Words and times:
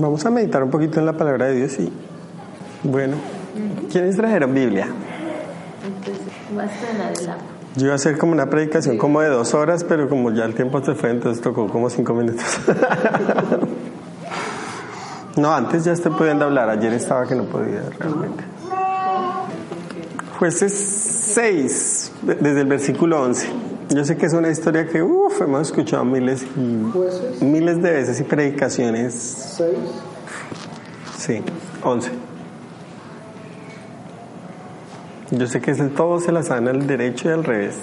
Vamos 0.00 0.24
a 0.24 0.30
meditar 0.30 0.62
un 0.62 0.70
poquito 0.70 1.00
en 1.00 1.06
la 1.06 1.14
palabra 1.14 1.46
de 1.46 1.56
Dios 1.56 1.76
y 1.80 1.92
bueno, 2.84 3.16
¿quiénes 3.90 4.14
trajeron 4.14 4.54
Biblia? 4.54 4.86
Entonces, 5.84 7.28
a. 7.28 7.36
Yo 7.74 7.86
iba 7.86 7.92
a 7.92 7.96
hacer 7.96 8.16
como 8.16 8.30
una 8.30 8.48
predicación 8.48 8.96
como 8.96 9.20
de 9.20 9.28
dos 9.28 9.54
horas, 9.54 9.82
pero 9.82 10.08
como 10.08 10.30
ya 10.30 10.44
el 10.44 10.54
tiempo 10.54 10.80
se 10.84 10.94
fue, 10.94 11.10
entonces 11.10 11.42
tocó 11.42 11.66
como 11.66 11.90
cinco 11.90 12.14
minutos. 12.14 12.44
no, 15.36 15.52
antes 15.52 15.84
ya 15.84 15.92
estoy 15.92 16.12
pudiendo 16.12 16.44
hablar, 16.44 16.70
ayer 16.70 16.92
estaba 16.92 17.26
que 17.26 17.34
no 17.34 17.44
podía 17.44 17.82
realmente. 17.98 18.44
Jueces 20.38 20.72
6, 21.34 22.12
desde 22.22 22.60
el 22.60 22.68
versículo 22.68 23.20
11. 23.20 23.48
Yo 23.90 24.04
sé 24.04 24.16
que 24.16 24.26
es 24.26 24.32
una 24.34 24.50
historia 24.50 24.86
que 24.86 25.02
uf, 25.02 25.40
hemos 25.40 25.68
escuchado 25.68 26.04
miles 26.04 26.42
y 26.56 26.90
Jueces 26.92 27.42
miles 27.42 27.82
de 27.82 27.90
veces 27.90 28.20
y 28.20 28.24
predicaciones. 28.24 29.14
6, 29.56 29.68
Sí, 31.16 31.42
11. 31.82 32.10
Yo 35.30 35.46
sé 35.46 35.60
que 35.60 35.72
ese- 35.72 35.88
todo 35.88 36.20
se 36.20 36.32
la 36.32 36.42
saben 36.42 36.68
al 36.68 36.86
derecho 36.86 37.28
y 37.28 37.32
al 37.32 37.44
revés. 37.44 37.76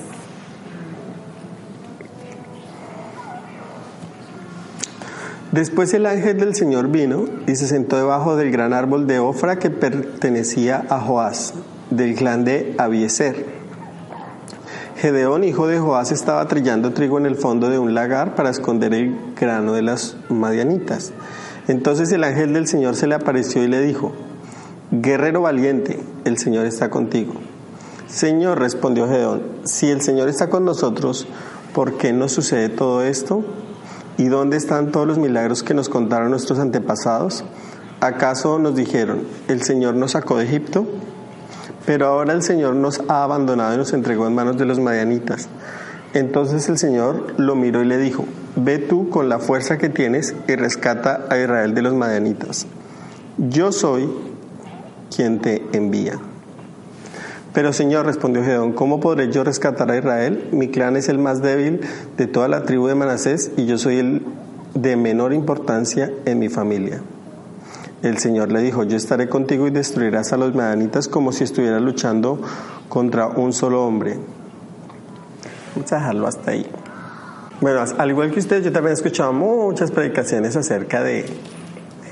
Después 5.51 5.93
el 5.93 6.05
ángel 6.05 6.37
del 6.40 6.53
Señor 6.55 6.90
vino 6.90 7.26
y 7.48 7.55
se 7.55 7.67
sentó 7.67 7.95
debajo 7.98 8.35
del 8.35 8.51
gran 8.51 8.73
árbol 8.73 9.07
de 9.07 9.20
Ofra 9.20 9.57
que 9.57 9.70
pertenecía 9.70 10.85
a 10.90 10.99
Joás, 10.99 11.53
del 11.90 12.15
clan 12.15 12.43
de 12.43 12.76
Abieser. 12.77 13.54
Gedeón, 14.98 15.44
hijo 15.44 15.67
de 15.67 15.77
Joás, 15.77 16.13
estaba 16.13 16.48
trillando 16.48 16.94
trigo 16.94 17.17
en 17.17 17.26
el 17.26 17.35
fondo 17.35 17.70
de 17.70 17.77
un 17.77 17.94
lagar 17.94 18.34
para 18.34 18.49
esconder 18.49 18.94
el 18.94 19.13
grano 19.38 19.73
de 19.73 19.81
las 19.81 20.16
madianitas. 20.30 21.12
Entonces 21.68 22.13
el 22.13 22.23
ángel 22.23 22.54
del 22.54 22.66
Señor 22.66 22.95
se 22.95 23.05
le 23.05 23.16
apareció 23.16 23.62
y 23.62 23.68
le 23.68 23.81
dijo, 23.81 24.13
Guerrero 24.91 25.41
valiente, 25.41 25.99
el 26.24 26.37
Señor 26.37 26.65
está 26.65 26.90
contigo. 26.90 27.34
Señor, 28.07 28.60
respondió 28.60 29.10
Gedeón, 29.10 29.43
si 29.65 29.90
el 29.90 29.99
Señor 29.99 30.29
está 30.29 30.49
con 30.49 30.63
nosotros, 30.63 31.27
¿por 31.74 31.98
qué 31.98 32.13
nos 32.13 32.32
sucede 32.32 32.70
todo 32.70 33.04
esto? 33.04 33.43
¿Y 34.18 34.30
dónde 34.30 34.55
están 34.55 34.93
todos 34.93 35.05
los 35.05 35.18
milagros 35.18 35.62
que 35.62 35.74
nos 35.74 35.90
contaron 35.90 36.30
nuestros 36.30 36.57
antepasados? 36.57 37.43
¿Acaso 37.99 38.59
nos 38.59 38.77
dijeron, 38.77 39.24
el 39.49 39.62
Señor 39.62 39.96
nos 39.96 40.12
sacó 40.12 40.37
de 40.37 40.46
Egipto? 40.46 40.87
Pero 41.85 42.07
ahora 42.07 42.33
el 42.33 42.41
Señor 42.41 42.75
nos 42.75 43.01
ha 43.07 43.23
abandonado 43.23 43.75
y 43.75 43.77
nos 43.77 43.93
entregó 43.93 44.27
en 44.27 44.35
manos 44.35 44.57
de 44.57 44.65
los 44.65 44.79
madianitas. 44.79 45.47
Entonces 46.13 46.67
el 46.69 46.77
Señor 46.77 47.35
lo 47.37 47.55
miró 47.55 47.83
y 47.83 47.85
le 47.85 47.97
dijo, 47.97 48.25
ve 48.55 48.79
tú 48.79 49.09
con 49.09 49.29
la 49.29 49.39
fuerza 49.39 49.77
que 49.77 49.89
tienes 49.89 50.35
y 50.47 50.55
rescata 50.55 51.25
a 51.29 51.37
Israel 51.37 51.75
de 51.75 51.81
los 51.81 51.93
madianitas. 51.93 52.67
Yo 53.37 53.71
soy 53.71 54.09
quien 55.13 55.39
te 55.39 55.63
envía. 55.73 56.13
Pero 57.53 57.71
Señor, 57.71 58.05
respondió 58.05 58.43
Gedeón, 58.43 58.73
¿cómo 58.73 58.99
podré 58.99 59.31
yo 59.31 59.43
rescatar 59.43 59.89
a 59.91 59.97
Israel? 59.97 60.49
Mi 60.51 60.69
clan 60.69 60.97
es 60.97 61.07
el 61.07 61.19
más 61.19 61.41
débil 61.41 61.81
de 62.17 62.27
toda 62.27 62.47
la 62.47 62.63
tribu 62.63 62.87
de 62.87 62.95
Manasés 62.95 63.51
y 63.55 63.65
yo 63.65 63.77
soy 63.77 63.99
el 63.99 64.25
de 64.73 64.97
menor 64.97 65.33
importancia 65.33 66.11
en 66.25 66.39
mi 66.39 66.50
familia. 66.50 67.01
El 68.06 68.19
Señor 68.19 68.51
le 68.51 68.61
dijo, 68.61 68.84
yo 68.84 68.97
estaré 68.97 69.28
contigo 69.28 69.66
y 69.66 69.72
destruirás 69.72 70.31
a 70.31 70.38
los 70.38 70.53
madianitas 70.53 71.07
como 71.07 71.31
si 71.31 71.44
estuvieras 71.44 71.81
luchando 71.81 72.39
contra 72.88 73.25
un 73.25 73.51
solo 73.51 73.84
hombre. 73.84 74.19
Vamos 75.75 75.91
a 75.91 75.95
dejarlo 75.95 76.28
hasta 76.28 76.51
ahí. 76.51 76.69
Bueno, 77.62 77.84
al 77.97 78.09
igual 78.12 78.29
que 78.29 78.39
ustedes, 78.39 78.63
yo 78.63 78.72
también 78.72 78.91
he 78.91 78.94
escuchado 78.94 79.34
muchas 79.34 79.89
predicaciones 79.89 80.56
acerca 80.56 81.01
de 81.01 81.25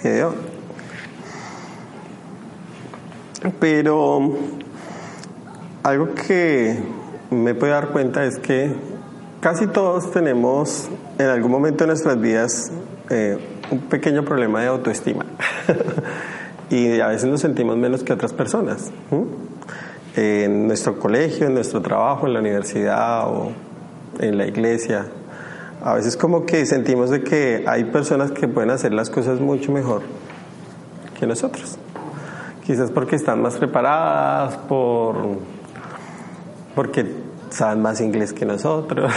Gedeón. 0.01 0.33
Pero 3.59 4.33
algo 5.83 6.15
que 6.15 6.75
me 7.29 7.53
puedo 7.53 7.71
dar 7.71 7.89
cuenta 7.89 8.25
es 8.25 8.39
que 8.39 8.73
casi 9.41 9.67
todos 9.67 10.09
tenemos 10.09 10.89
en 11.19 11.27
algún 11.27 11.51
momento 11.51 11.83
de 11.83 11.89
nuestras 11.89 12.19
vidas 12.19 12.71
eh, 13.11 13.37
un 13.73 13.79
pequeño 13.81 14.23
problema 14.23 14.61
de 14.61 14.67
autoestima. 14.67 15.25
y 16.69 16.99
a 16.99 17.07
veces 17.07 17.29
nos 17.29 17.41
sentimos 17.41 17.77
menos 17.77 18.03
que 18.03 18.13
otras 18.13 18.33
personas. 18.33 18.91
En 20.15 20.67
nuestro 20.67 20.99
colegio, 20.99 21.47
en 21.47 21.55
nuestro 21.55 21.81
trabajo, 21.81 22.27
en 22.27 22.33
la 22.33 22.39
universidad 22.39 23.27
o 23.27 23.51
en 24.19 24.37
la 24.37 24.47
iglesia. 24.47 25.07
A 25.83 25.95
veces 25.95 26.15
como 26.15 26.45
que 26.45 26.65
sentimos 26.65 27.09
de 27.09 27.23
que 27.23 27.65
hay 27.67 27.85
personas 27.85 28.31
que 28.31 28.47
pueden 28.47 28.69
hacer 28.69 28.93
las 28.93 29.09
cosas 29.09 29.39
mucho 29.39 29.71
mejor 29.71 30.01
que 31.19 31.25
nosotros. 31.25 31.77
Quizás 32.63 32.91
porque 32.91 33.15
están 33.15 33.41
más 33.41 33.57
preparadas, 33.57 34.55
por 34.57 35.17
porque 36.75 37.05
saben 37.53 37.81
más 37.81 38.01
inglés 38.01 38.33
que 38.33 38.45
nosotros, 38.45 39.13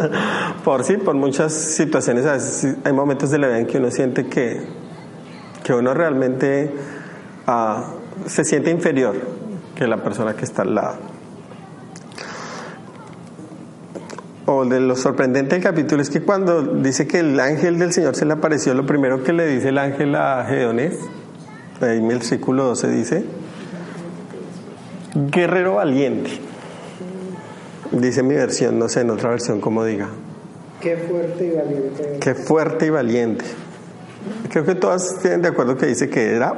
por 0.64 0.82
sí, 0.82 0.96
por 0.96 1.14
muchas 1.14 1.52
situaciones, 1.52 2.24
a 2.24 2.32
veces 2.32 2.76
hay 2.82 2.92
momentos 2.92 3.30
de 3.30 3.38
la 3.38 3.48
vida 3.48 3.58
en 3.58 3.66
que 3.66 3.76
uno 3.76 3.90
siente 3.90 4.26
que, 4.26 4.62
que 5.62 5.74
uno 5.74 5.92
realmente 5.92 6.72
ah, 7.46 7.92
se 8.24 8.44
siente 8.44 8.70
inferior 8.70 9.16
que 9.74 9.86
la 9.86 9.98
persona 9.98 10.34
que 10.34 10.46
está 10.46 10.62
al 10.62 10.74
lado. 10.74 10.96
O 14.46 14.64
de 14.64 14.80
lo 14.80 14.96
sorprendente 14.96 15.56
del 15.56 15.62
capítulo 15.62 16.00
es 16.00 16.08
que 16.08 16.22
cuando 16.22 16.62
dice 16.62 17.06
que 17.06 17.18
el 17.18 17.38
ángel 17.38 17.78
del 17.78 17.92
Señor 17.92 18.14
se 18.14 18.24
le 18.24 18.32
apareció, 18.32 18.72
lo 18.72 18.86
primero 18.86 19.22
que 19.22 19.34
le 19.34 19.46
dice 19.46 19.68
el 19.68 19.78
ángel 19.78 20.14
a 20.14 20.44
Gedeón 20.48 20.78
es, 20.78 20.98
ahí 21.82 21.98
en 21.98 22.04
el 22.04 22.18
versículo 22.18 22.64
12 22.64 22.88
dice, 22.88 23.24
guerrero 25.30 25.74
valiente. 25.74 26.45
Dice 27.92 28.22
mi 28.22 28.34
versión, 28.34 28.78
no 28.78 28.88
sé, 28.88 29.00
en 29.00 29.10
otra 29.10 29.30
versión 29.30 29.60
como 29.60 29.84
diga. 29.84 30.08
qué 30.80 30.96
fuerte 30.96 31.46
y 31.46 31.50
valiente. 31.56 32.18
Qué 32.20 32.34
fuerte 32.34 32.86
y 32.86 32.90
valiente. 32.90 33.44
Creo 34.50 34.64
que 34.64 34.74
todas 34.74 35.18
tienen 35.20 35.42
de 35.42 35.48
acuerdo 35.48 35.76
que 35.76 35.86
dice 35.86 36.08
que 36.10 36.34
era 36.34 36.54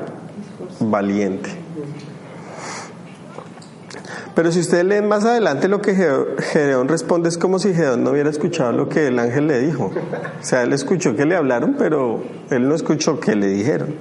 valiente. 0.81 1.51
Pero 4.35 4.53
si 4.53 4.61
ustedes 4.61 4.85
leen 4.85 5.09
más 5.09 5.25
adelante 5.25 5.67
lo 5.69 5.81
que 5.81 5.95
Gede- 5.97 6.41
Gedeón 6.53 6.87
responde 6.89 7.29
es 7.29 7.37
como 7.39 7.59
si 7.59 7.75
Gedeón 7.75 8.05
no 8.05 8.13
hubiera 8.13 8.31
escuchado 8.31 8.71
lo 8.73 8.89
que 8.89 9.09
el 9.09 9.19
ángel 9.19 9.49
le 9.49 9.59
dijo. 9.61 9.87
O 10.41 10.45
sea, 10.45 10.63
él 10.63 10.73
escuchó 10.73 11.17
que 11.17 11.25
le 11.27 11.35
hablaron, 11.35 11.75
pero 11.77 12.23
él 12.51 12.69
no 12.69 12.75
escuchó 12.77 13.19
que 13.19 13.35
le 13.35 13.49
dijeron. 13.49 13.97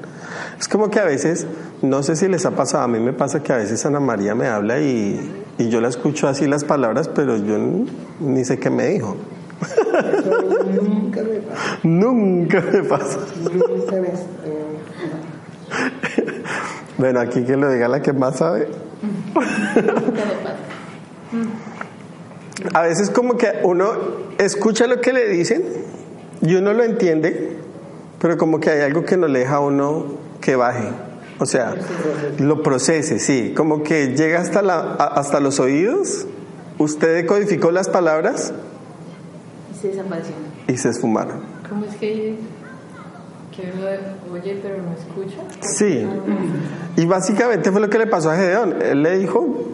Es 0.59 0.67
como 0.67 0.91
que 0.91 0.99
a 0.99 1.05
veces, 1.05 1.47
no 1.81 2.03
sé 2.03 2.15
si 2.15 2.27
les 2.27 2.45
ha 2.45 2.51
pasado, 2.51 2.83
a 2.83 2.87
mí 2.87 2.99
me 2.99 3.13
pasa 3.13 3.41
que 3.41 3.51
a 3.51 3.57
veces 3.57 3.83
Ana 3.87 3.99
María 3.99 4.35
me 4.35 4.45
habla 4.47 4.79
y, 4.79 5.43
y 5.57 5.69
yo 5.69 5.81
la 5.81 5.87
escucho 5.87 6.27
así 6.27 6.45
las 6.47 6.63
palabras, 6.63 7.09
pero 7.09 7.37
yo 7.37 7.57
ni 8.19 8.45
sé 8.45 8.59
qué 8.59 8.69
me 8.69 8.87
dijo. 8.87 9.15
Eso 9.61 10.43
nunca 10.83 11.21
me 11.23 11.39
pasa. 11.39 11.79
Nunca 11.83 12.61
me 12.61 12.83
pasa. 12.83 13.19
Nunca 13.41 13.95
me. 13.95 14.07
eh, 14.09 14.13
Bueno, 16.97 17.19
aquí 17.19 17.43
que 17.43 17.55
lo 17.57 17.71
diga 17.71 17.87
la 17.87 18.01
que 18.01 18.13
más 18.13 18.37
sabe. 18.37 18.67
A 22.73 22.81
veces 22.81 23.09
como 23.09 23.37
que 23.37 23.47
uno 23.63 23.91
escucha 24.37 24.87
lo 24.87 24.99
que 25.01 25.13
le 25.13 25.27
dicen 25.29 25.63
y 26.41 26.55
uno 26.55 26.73
lo 26.73 26.83
entiende, 26.83 27.57
pero 28.19 28.37
como 28.37 28.59
que 28.59 28.69
hay 28.71 28.81
algo 28.81 29.05
que 29.05 29.17
no 29.17 29.27
le 29.27 29.39
deja 29.39 29.55
a 29.55 29.59
uno 29.59 30.05
que 30.41 30.55
baje. 30.55 30.89
O 31.39 31.45
sea, 31.45 31.75
lo 32.39 32.63
procese, 32.63 33.19
sí. 33.19 33.53
Como 33.55 33.83
que 33.83 34.15
llega 34.15 34.39
hasta, 34.41 34.61
la, 34.61 34.93
hasta 34.95 35.39
los 35.39 35.59
oídos, 35.59 36.25
usted 36.79 37.13
decodificó 37.15 37.71
las 37.71 37.89
palabras 37.89 38.53
Y 39.73 39.77
se 39.79 39.87
desapareció. 39.89 40.33
y 40.67 40.77
se 40.77 40.89
esfumaron. 40.89 41.41
¿Cómo 41.69 41.85
es 41.85 41.95
que, 41.97 42.35
que 43.55 43.71
uno 43.75 44.33
oye 44.33 44.59
pero 44.63 44.77
no 44.81 44.91
escucha? 44.93 45.37
Sí. 45.61 46.07
Y 46.95 47.05
básicamente 47.05 47.71
fue 47.71 47.81
lo 47.81 47.89
que 47.89 47.99
le 47.99 48.07
pasó 48.07 48.31
a 48.31 48.35
Gedeón. 48.35 48.81
Él 48.81 49.03
le 49.03 49.19
dijo, 49.19 49.73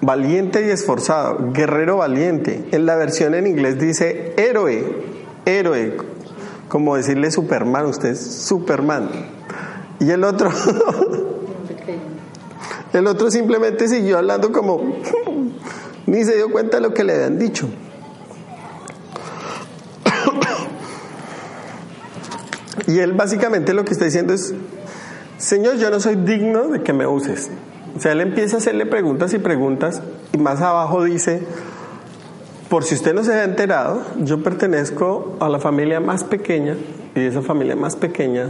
valiente 0.00 0.66
y 0.66 0.70
esforzado, 0.70 1.52
guerrero 1.52 1.98
valiente. 1.98 2.64
En 2.72 2.86
la 2.86 2.96
versión 2.96 3.34
en 3.34 3.46
inglés 3.46 3.78
dice 3.78 4.32
héroe, 4.38 4.84
héroe, 5.44 5.96
como 6.68 6.96
decirle 6.96 7.30
Superman, 7.30 7.86
usted 7.86 8.10
es 8.10 8.20
Superman. 8.20 9.08
Y 10.00 10.10
el 10.10 10.24
otro, 10.24 10.50
el 12.92 13.06
otro 13.06 13.30
simplemente 13.30 13.88
siguió 13.88 14.18
hablando 14.18 14.52
como, 14.52 14.96
ni 16.06 16.24
se 16.24 16.36
dio 16.36 16.50
cuenta 16.50 16.76
de 16.76 16.82
lo 16.82 16.94
que 16.94 17.04
le 17.04 17.14
habían 17.14 17.38
dicho. 17.38 17.68
Y 22.86 23.00
él 23.00 23.12
básicamente 23.12 23.74
lo 23.74 23.84
que 23.84 23.92
está 23.92 24.06
diciendo 24.06 24.32
es, 24.32 24.54
Señor, 25.36 25.76
yo 25.76 25.90
no 25.90 26.00
soy 26.00 26.16
digno 26.16 26.68
de 26.68 26.82
que 26.82 26.94
me 26.94 27.06
uses. 27.06 27.50
O 27.94 28.00
sea, 28.00 28.12
él 28.12 28.20
empieza 28.20 28.56
a 28.56 28.60
hacerle 28.60 28.86
preguntas 28.86 29.34
y 29.34 29.38
preguntas 29.38 30.00
y 30.32 30.38
más 30.38 30.62
abajo 30.62 31.04
dice, 31.04 31.42
por 32.70 32.84
si 32.84 32.94
usted 32.94 33.12
no 33.12 33.24
se 33.24 33.34
ha 33.34 33.44
enterado, 33.44 34.02
yo 34.18 34.42
pertenezco 34.42 35.36
a 35.40 35.48
la 35.48 35.58
familia 35.58 36.00
más 36.00 36.24
pequeña 36.24 36.76
y 37.14 37.20
esa 37.20 37.42
familia 37.42 37.76
más 37.76 37.96
pequeña 37.96 38.48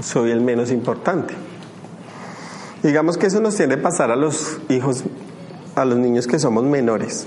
soy 0.00 0.30
el 0.30 0.40
menos 0.40 0.70
importante. 0.70 1.34
Digamos 2.82 3.18
que 3.18 3.26
eso 3.26 3.40
nos 3.40 3.56
tiende 3.56 3.76
a 3.76 3.82
pasar 3.82 4.10
a 4.10 4.16
los 4.16 4.58
hijos, 4.68 5.04
a 5.74 5.84
los 5.84 5.98
niños 5.98 6.26
que 6.26 6.38
somos 6.38 6.64
menores. 6.64 7.26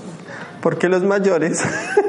Porque 0.61 0.89
los 0.89 1.03
mayores 1.03 1.61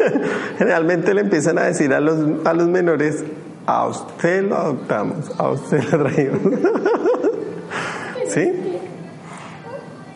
generalmente 0.59 1.15
le 1.15 1.23
empiezan 1.23 1.59
a 1.59 1.65
decir 1.65 1.93
a 1.95 2.01
los, 2.01 2.47
a 2.47 2.53
los 2.53 2.69
menores, 2.69 3.25
a 3.67 3.87
usted 3.87 4.45
lo 4.45 4.57
adoptamos, 4.57 5.31
a 5.39 5.51
usted 5.51 5.83
lo 5.85 6.05
traímos. 6.05 6.41
¿Sí? 8.29 8.53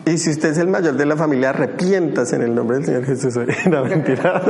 Y 0.05 0.17
si 0.19 0.29
usted 0.29 0.49
es 0.51 0.57
el 0.59 0.67
mayor 0.67 0.95
de 0.95 1.05
la 1.05 1.17
familia, 1.17 1.49
arrepiéntase 1.49 2.35
en 2.35 2.43
el 2.43 2.53
nombre 2.53 2.77
del 2.77 2.85
Señor 2.85 3.05
Jesús. 3.05 3.33
No, 3.69 3.83
mentira. 3.85 4.43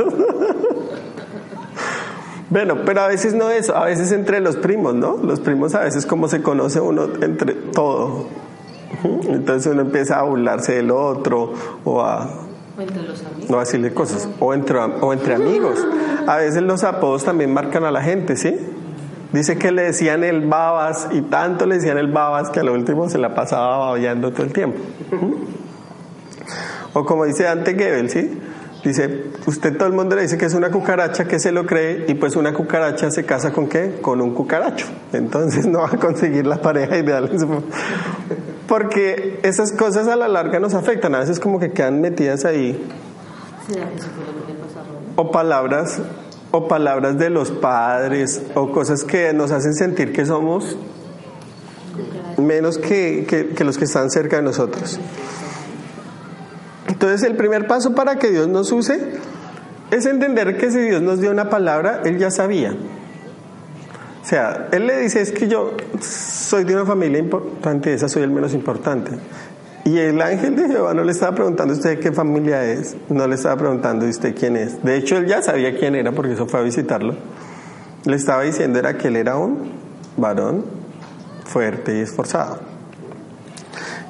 Bueno, 2.48 2.76
pero 2.84 3.00
a 3.00 3.08
veces 3.08 3.34
no 3.34 3.50
eso, 3.50 3.76
a 3.76 3.86
veces 3.86 4.12
entre 4.12 4.40
los 4.40 4.56
primos, 4.56 4.94
¿no? 4.94 5.16
Los 5.16 5.40
primos 5.40 5.74
a 5.74 5.80
veces 5.80 6.06
como 6.06 6.28
se 6.28 6.42
conoce 6.42 6.80
uno 6.80 7.08
entre 7.20 7.54
todo. 7.54 8.26
Entonces 9.28 9.72
uno 9.72 9.82
empieza 9.82 10.20
a 10.20 10.22
burlarse 10.22 10.74
del 10.74 10.90
otro 10.90 11.52
o 11.84 12.02
a 12.02 12.30
O 12.78 12.80
entre 12.80 13.02
los 13.02 13.24
amigos. 13.24 13.50
no 13.50 13.56
a 13.56 13.60
decirle 13.60 13.92
cosas 13.92 14.28
o 14.38 14.54
entre, 14.54 14.78
o 14.78 15.12
entre 15.12 15.34
amigos. 15.34 15.84
A 16.26 16.36
veces 16.36 16.62
los 16.62 16.84
apodos 16.84 17.24
también 17.24 17.52
marcan 17.52 17.84
a 17.84 17.90
la 17.90 18.02
gente, 18.02 18.36
¿sí? 18.36 18.56
Dice 19.32 19.58
que 19.58 19.72
le 19.72 19.82
decían 19.82 20.22
el 20.22 20.46
babas 20.46 21.08
y 21.10 21.22
tanto 21.22 21.66
le 21.66 21.76
decían 21.76 21.98
el 21.98 22.12
babas 22.12 22.50
que 22.50 22.60
a 22.60 22.62
lo 22.62 22.72
último 22.72 23.08
se 23.08 23.18
la 23.18 23.34
pasaba 23.34 23.78
babeando 23.78 24.30
todo 24.30 24.44
el 24.44 24.52
tiempo. 24.52 24.78
O 26.94 27.04
como 27.04 27.24
dice 27.24 27.42
Dante 27.42 27.74
Gebel, 27.74 28.08
¿sí? 28.08 28.38
Dice, 28.84 29.24
usted 29.46 29.76
todo 29.76 29.88
el 29.88 29.94
mundo 29.94 30.14
le 30.14 30.22
dice 30.22 30.38
que 30.38 30.44
es 30.46 30.54
una 30.54 30.70
cucaracha, 30.70 31.24
que 31.26 31.40
se 31.40 31.50
lo 31.50 31.66
cree, 31.66 32.04
y 32.08 32.14
pues 32.14 32.36
una 32.36 32.52
cucaracha 32.54 33.10
se 33.10 33.24
casa 33.24 33.52
con 33.52 33.68
qué? 33.68 33.98
Con 34.00 34.20
un 34.20 34.32
cucaracho. 34.34 34.86
Entonces 35.12 35.66
no 35.66 35.80
va 35.80 35.88
a 35.88 35.96
conseguir 35.96 36.46
la 36.46 36.60
pareja 36.60 36.96
ideal. 36.98 37.30
Porque 38.68 39.40
esas 39.42 39.72
cosas 39.72 40.08
a 40.08 40.16
la 40.16 40.28
larga 40.28 40.58
nos 40.60 40.74
afectan, 40.74 41.14
a 41.14 41.20
veces 41.20 41.38
como 41.40 41.58
que 41.58 41.70
quedan 41.72 42.00
metidas 42.00 42.44
ahí 42.44 42.80
o 45.16 45.30
palabras 45.30 45.98
o 46.50 46.68
palabras 46.68 47.18
de 47.18 47.30
los 47.30 47.50
padres 47.50 48.42
o 48.54 48.70
cosas 48.72 49.04
que 49.04 49.32
nos 49.32 49.50
hacen 49.50 49.74
sentir 49.74 50.12
que 50.12 50.24
somos 50.26 50.76
menos 52.38 52.78
que, 52.78 53.24
que- 53.28 53.48
que 53.48 53.64
los 53.64 53.78
que 53.78 53.84
están 53.84 54.10
cerca 54.10 54.36
de 54.36 54.42
nosotros. 54.42 54.98
Entonces 56.88 57.22
el 57.22 57.36
primer 57.36 57.66
paso 57.66 57.94
para 57.94 58.16
que 58.16 58.30
Dios 58.30 58.48
nos 58.48 58.70
use 58.72 59.00
es 59.90 60.06
entender 60.06 60.56
que 60.56 60.70
si 60.70 60.78
Dios 60.78 61.02
nos 61.02 61.20
dio 61.20 61.30
una 61.30 61.48
palabra, 61.48 62.02
Él 62.04 62.18
ya 62.18 62.30
sabía. 62.30 62.74
O 64.22 64.28
sea, 64.28 64.68
Él 64.72 64.86
le 64.86 65.00
dice, 65.00 65.20
es 65.20 65.32
que 65.32 65.48
yo 65.48 65.72
soy 66.00 66.64
de 66.64 66.74
una 66.74 66.84
familia 66.84 67.18
importante, 67.18 67.94
esa 67.94 68.08
soy 68.08 68.22
el 68.22 68.30
menos 68.30 68.54
importante. 68.54 69.12
Y 69.84 69.98
el 69.98 70.20
ángel 70.20 70.56
de 70.56 70.66
Jehová 70.66 70.94
no 70.94 71.04
le 71.04 71.12
estaba 71.12 71.36
preguntando 71.36 71.72
a 71.72 71.76
usted 71.76 72.00
qué 72.00 72.10
familia 72.10 72.64
es, 72.64 72.96
no 73.08 73.28
le 73.28 73.36
estaba 73.36 73.56
preguntando 73.56 74.04
de 74.04 74.10
usted 74.10 74.34
quién 74.36 74.56
es. 74.56 74.82
De 74.82 74.96
hecho, 74.96 75.16
él 75.16 75.26
ya 75.26 75.42
sabía 75.42 75.78
quién 75.78 75.94
era 75.94 76.10
porque 76.10 76.32
eso 76.32 76.46
fue 76.48 76.58
a 76.58 76.62
visitarlo. 76.64 77.14
Le 78.04 78.16
estaba 78.16 78.42
diciendo 78.42 78.80
era 78.80 78.98
que 78.98 79.08
él 79.08 79.16
era 79.16 79.36
un 79.36 79.70
varón 80.16 80.64
fuerte 81.44 81.96
y 81.96 82.00
esforzado. 82.00 82.58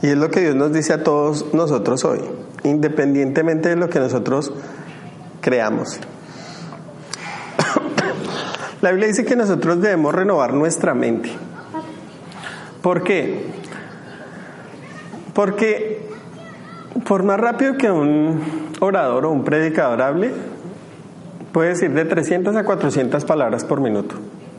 Y 0.01 0.09
es 0.09 0.17
lo 0.17 0.31
que 0.31 0.41
Dios 0.41 0.55
nos 0.55 0.73
dice 0.73 0.95
a 0.95 1.03
todos 1.03 1.53
nosotros 1.53 2.05
hoy, 2.05 2.21
independientemente 2.67 3.71
de 3.71 3.77
lo 3.77 3.89
que 3.89 3.99
nosotros 3.99 4.53
creamos. 5.41 5.99
La 8.83 8.91
Biblia 8.91 9.09
dice 9.09 9.25
que 9.25 9.37
nosotros 9.37 9.81
debemos 9.81 10.15
renovar 10.15 10.53
nuestra 10.53 10.93
mente. 10.95 11.31
¿Por 12.83 13.03
qué? 13.03 13.47
Porque 15.35 16.07
por 17.07 17.23
más 17.23 17.39
rápido 17.39 17.77
que 17.77 17.91
un 17.91 18.41
orador 18.81 19.27
o 19.27 19.31
un 19.31 19.45
predicador 19.45 20.03
hable, 20.03 20.33
puede 21.53 21.71
decir 21.71 21.93
de 21.93 22.05
300 22.05 22.55
a 22.57 22.65
400 22.65 23.25
palabras 23.25 23.65
por 23.65 23.81
minuto, 23.81 24.17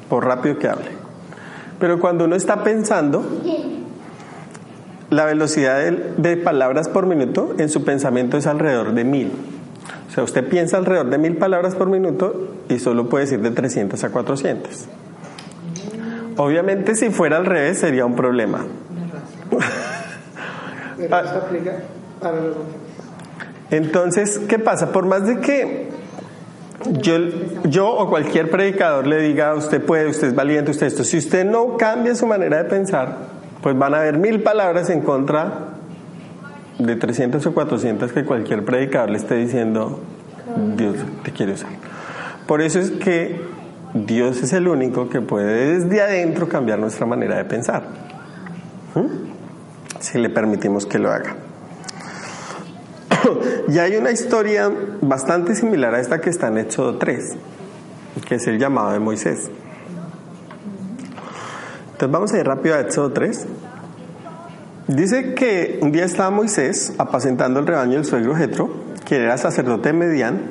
por 0.09 0.25
rápido 0.25 0.57
que 0.57 0.67
hable. 0.67 0.89
Pero 1.79 1.99
cuando 1.99 2.25
uno 2.25 2.35
está 2.35 2.63
pensando, 2.63 3.23
la 5.09 5.25
velocidad 5.25 5.79
de, 5.79 6.13
de 6.17 6.37
palabras 6.37 6.89
por 6.89 7.05
minuto 7.05 7.55
en 7.57 7.69
su 7.69 7.83
pensamiento 7.83 8.37
es 8.37 8.47
alrededor 8.47 8.93
de 8.93 9.03
mil. 9.03 9.31
O 10.09 10.13
sea, 10.13 10.23
usted 10.23 10.47
piensa 10.47 10.77
alrededor 10.77 11.09
de 11.09 11.17
mil 11.17 11.37
palabras 11.37 11.75
por 11.75 11.87
minuto 11.87 12.49
y 12.69 12.79
solo 12.79 13.07
puede 13.07 13.25
decir 13.25 13.41
de 13.41 13.51
300 13.51 14.03
a 14.03 14.09
400. 14.09 14.85
Obviamente 16.37 16.95
si 16.95 17.09
fuera 17.09 17.37
al 17.37 17.45
revés 17.45 17.79
sería 17.79 18.05
un 18.05 18.15
problema. 18.15 18.65
Pero 20.97 21.15
Ah. 21.15 21.21
esto 21.25 21.37
aplica 21.37 21.73
para 22.19 22.41
los 22.41 22.55
Entonces, 23.69 24.39
¿qué 24.47 24.59
pasa? 24.59 24.91
Por 24.91 25.05
más 25.05 25.27
de 25.27 25.39
que 25.39 25.89
yo, 27.01 27.17
yo 27.65 27.89
o 27.89 28.09
cualquier 28.09 28.49
predicador 28.49 29.05
le 29.07 29.19
diga, 29.19 29.53
usted 29.55 29.83
puede, 29.83 30.07
usted 30.07 30.29
es 30.29 30.35
valiente, 30.35 30.71
usted 30.71 30.87
esto, 30.87 31.03
si 31.03 31.17
usted 31.17 31.45
no 31.45 31.77
cambia 31.77 32.15
su 32.15 32.25
manera 32.25 32.57
de 32.57 32.69
pensar, 32.69 33.17
pues 33.61 33.77
van 33.77 33.93
a 33.93 33.97
haber 33.97 34.17
mil 34.17 34.41
palabras 34.41 34.89
en 34.89 35.01
contra 35.01 35.69
de 36.79 36.95
300 36.95 37.45
o 37.45 37.53
400 37.53 38.11
que 38.11 38.23
cualquier 38.23 38.63
predicador 38.63 39.09
le 39.09 39.17
esté 39.17 39.35
diciendo, 39.35 39.99
Dios 40.75 40.95
te 41.23 41.31
quiere 41.31 41.53
usar. 41.53 41.69
Por 42.45 42.61
eso 42.61 42.79
es 42.79 42.91
que 42.91 43.41
Dios 43.93 44.41
es 44.41 44.53
el 44.53 44.67
único 44.67 45.09
que 45.09 45.21
puede 45.21 45.79
desde 45.79 46.01
adentro 46.01 46.47
cambiar 46.47 46.79
nuestra 46.79 47.05
manera 47.05 47.37
de 47.37 47.45
pensar. 47.45 47.83
Si 49.99 50.17
le 50.17 50.29
permitimos 50.29 50.85
que 50.85 50.99
lo 50.99 51.11
haga. 51.11 51.35
Y 53.67 53.79
hay 53.79 53.97
una 53.97 54.11
historia 54.11 54.71
bastante 55.01 55.53
similar 55.55 55.93
a 55.93 55.99
esta 55.99 56.21
que 56.21 56.29
está 56.29 56.47
en 56.47 56.59
Éxodo 56.59 56.97
3, 56.97 57.35
que 58.25 58.35
es 58.35 58.47
el 58.47 58.57
llamado 58.57 58.91
de 58.91 58.99
Moisés. 58.99 59.49
Entonces 61.97 62.13
vamos 62.13 62.31
a 62.31 62.37
ir 62.37 62.45
rápido 62.45 62.75
a 62.75 62.81
Éxodo 62.81 63.11
3. 63.11 63.47
Dice 64.85 65.33
que 65.33 65.79
un 65.81 65.91
día 65.91 66.05
estaba 66.05 66.29
Moisés 66.29 66.93
apacentando 66.99 67.59
el 67.59 67.65
rebaño 67.65 67.93
del 67.93 68.05
suegro 68.05 68.35
Jetro, 68.35 68.69
que 69.03 69.15
era 69.15 69.35
sacerdote 69.39 69.89
de 69.89 69.93
Medián. 69.93 70.41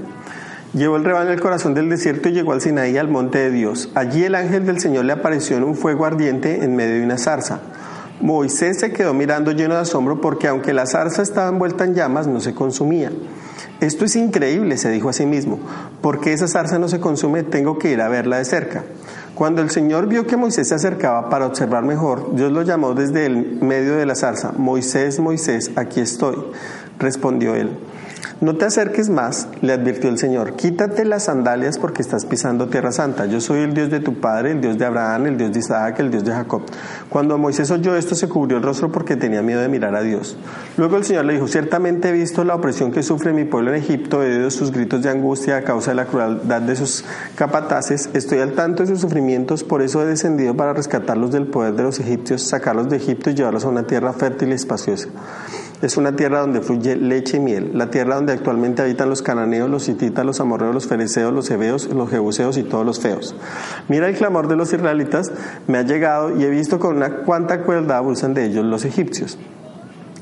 Llevó 0.74 0.96
el 0.96 1.04
rebaño 1.04 1.30
al 1.30 1.38
corazón 1.38 1.72
del 1.72 1.88
desierto 1.88 2.30
y 2.30 2.32
llegó 2.32 2.52
al 2.52 2.62
Sinaí, 2.62 2.98
al 2.98 3.06
monte 3.06 3.38
de 3.38 3.52
Dios. 3.52 3.90
Allí 3.94 4.24
el 4.24 4.34
ángel 4.34 4.66
del 4.66 4.80
Señor 4.80 5.04
le 5.04 5.12
apareció 5.12 5.56
en 5.56 5.62
un 5.62 5.76
fuego 5.76 6.04
ardiente 6.04 6.64
en 6.64 6.74
medio 6.74 6.96
de 6.96 7.04
una 7.04 7.16
zarza. 7.16 7.60
Moisés 8.20 8.80
se 8.80 8.92
quedó 8.92 9.14
mirando 9.14 9.52
lleno 9.52 9.76
de 9.76 9.82
asombro 9.82 10.20
porque 10.20 10.48
aunque 10.48 10.72
la 10.72 10.86
zarza 10.86 11.22
estaba 11.22 11.48
envuelta 11.48 11.84
en 11.84 11.94
llamas, 11.94 12.26
no 12.26 12.40
se 12.40 12.54
consumía. 12.54 13.12
Esto 13.80 14.04
es 14.04 14.16
increíble, 14.16 14.78
se 14.78 14.90
dijo 14.90 15.10
a 15.10 15.12
sí 15.12 15.26
mismo. 15.26 15.60
porque 16.00 16.32
esa 16.32 16.48
zarza 16.48 16.80
no 16.80 16.88
se 16.88 16.98
consume? 16.98 17.44
Tengo 17.44 17.78
que 17.78 17.92
ir 17.92 18.00
a 18.00 18.08
verla 18.08 18.38
de 18.38 18.44
cerca. 18.44 18.82
Cuando 19.36 19.60
el 19.60 19.68
Señor 19.68 20.06
vio 20.06 20.26
que 20.26 20.38
Moisés 20.38 20.68
se 20.68 20.76
acercaba 20.76 21.28
para 21.28 21.44
observar 21.44 21.84
mejor, 21.84 22.34
Dios 22.34 22.50
lo 22.50 22.62
llamó 22.62 22.94
desde 22.94 23.26
el 23.26 23.58
medio 23.60 23.94
de 23.94 24.06
la 24.06 24.14
zarza. 24.14 24.52
Moisés, 24.56 25.20
Moisés, 25.20 25.72
aquí 25.76 26.00
estoy. 26.00 26.36
Respondió 26.98 27.54
él. 27.54 27.68
No 28.38 28.54
te 28.54 28.66
acerques 28.66 29.08
más, 29.08 29.48
le 29.62 29.72
advirtió 29.72 30.10
el 30.10 30.18
Señor. 30.18 30.56
Quítate 30.56 31.06
las 31.06 31.24
sandalias 31.24 31.78
porque 31.78 32.02
estás 32.02 32.26
pisando 32.26 32.68
tierra 32.68 32.92
santa. 32.92 33.24
Yo 33.24 33.40
soy 33.40 33.60
el 33.60 33.72
Dios 33.72 33.90
de 33.90 33.98
tu 34.00 34.20
padre, 34.20 34.50
el 34.50 34.60
Dios 34.60 34.76
de 34.76 34.84
Abraham, 34.84 35.28
el 35.28 35.38
Dios 35.38 35.54
de 35.54 35.60
Isaac, 35.60 36.00
el 36.00 36.10
Dios 36.10 36.22
de 36.22 36.32
Jacob. 36.32 36.60
Cuando 37.08 37.38
Moisés 37.38 37.70
oyó 37.70 37.96
esto, 37.96 38.14
se 38.14 38.28
cubrió 38.28 38.58
el 38.58 38.62
rostro 38.62 38.92
porque 38.92 39.16
tenía 39.16 39.40
miedo 39.40 39.62
de 39.62 39.68
mirar 39.68 39.94
a 39.94 40.02
Dios. 40.02 40.36
Luego 40.76 40.98
el 40.98 41.04
Señor 41.04 41.24
le 41.24 41.32
dijo, 41.32 41.48
ciertamente 41.48 42.10
he 42.10 42.12
visto 42.12 42.44
la 42.44 42.54
opresión 42.54 42.92
que 42.92 43.02
sufre 43.02 43.32
mi 43.32 43.44
pueblo 43.44 43.70
en 43.70 43.76
Egipto, 43.76 44.22
he 44.22 44.36
oído 44.36 44.50
sus 44.50 44.70
gritos 44.70 45.02
de 45.02 45.08
angustia 45.08 45.56
a 45.56 45.62
causa 45.62 45.92
de 45.92 45.94
la 45.94 46.04
crueldad 46.04 46.60
de 46.60 46.76
sus 46.76 47.06
capataces, 47.36 48.10
estoy 48.12 48.40
al 48.40 48.52
tanto 48.52 48.82
de 48.82 48.90
sus 48.90 49.00
sufrimientos, 49.00 49.64
por 49.64 49.80
eso 49.80 50.02
he 50.02 50.04
descendido 50.04 50.54
para 50.54 50.74
rescatarlos 50.74 51.32
del 51.32 51.46
poder 51.46 51.72
de 51.72 51.84
los 51.84 52.00
egipcios, 52.00 52.42
sacarlos 52.42 52.90
de 52.90 52.98
Egipto 52.98 53.30
y 53.30 53.34
llevarlos 53.34 53.64
a 53.64 53.68
una 53.68 53.86
tierra 53.86 54.12
fértil 54.12 54.50
y 54.50 54.52
espaciosa. 54.52 55.08
Es 55.82 55.98
una 55.98 56.16
tierra 56.16 56.40
donde 56.40 56.62
fluye 56.62 56.96
leche 56.96 57.36
y 57.36 57.40
miel, 57.40 57.72
la 57.74 57.90
tierra 57.90 58.14
donde 58.14 58.32
actualmente 58.32 58.80
habitan 58.80 59.10
los 59.10 59.20
cananeos, 59.20 59.68
los 59.68 59.86
hititas, 59.88 60.24
los 60.24 60.40
amorreos, 60.40 60.72
los 60.74 60.86
fereceos, 60.86 61.34
los 61.34 61.50
hebeos, 61.50 61.88
los 61.92 62.08
jebuseos 62.08 62.56
y 62.56 62.62
todos 62.62 62.86
los 62.86 62.98
feos. 62.98 63.34
Mira 63.88 64.08
el 64.08 64.16
clamor 64.16 64.48
de 64.48 64.56
los 64.56 64.72
israelitas, 64.72 65.30
me 65.66 65.76
ha 65.76 65.82
llegado 65.82 66.34
y 66.34 66.44
he 66.44 66.50
visto 66.50 66.78
con 66.78 66.96
una 66.96 67.16
cuánta 67.18 67.62
crueldad 67.62 67.98
abusan 67.98 68.32
de 68.32 68.46
ellos 68.46 68.64
los 68.64 68.86
egipcios. 68.86 69.36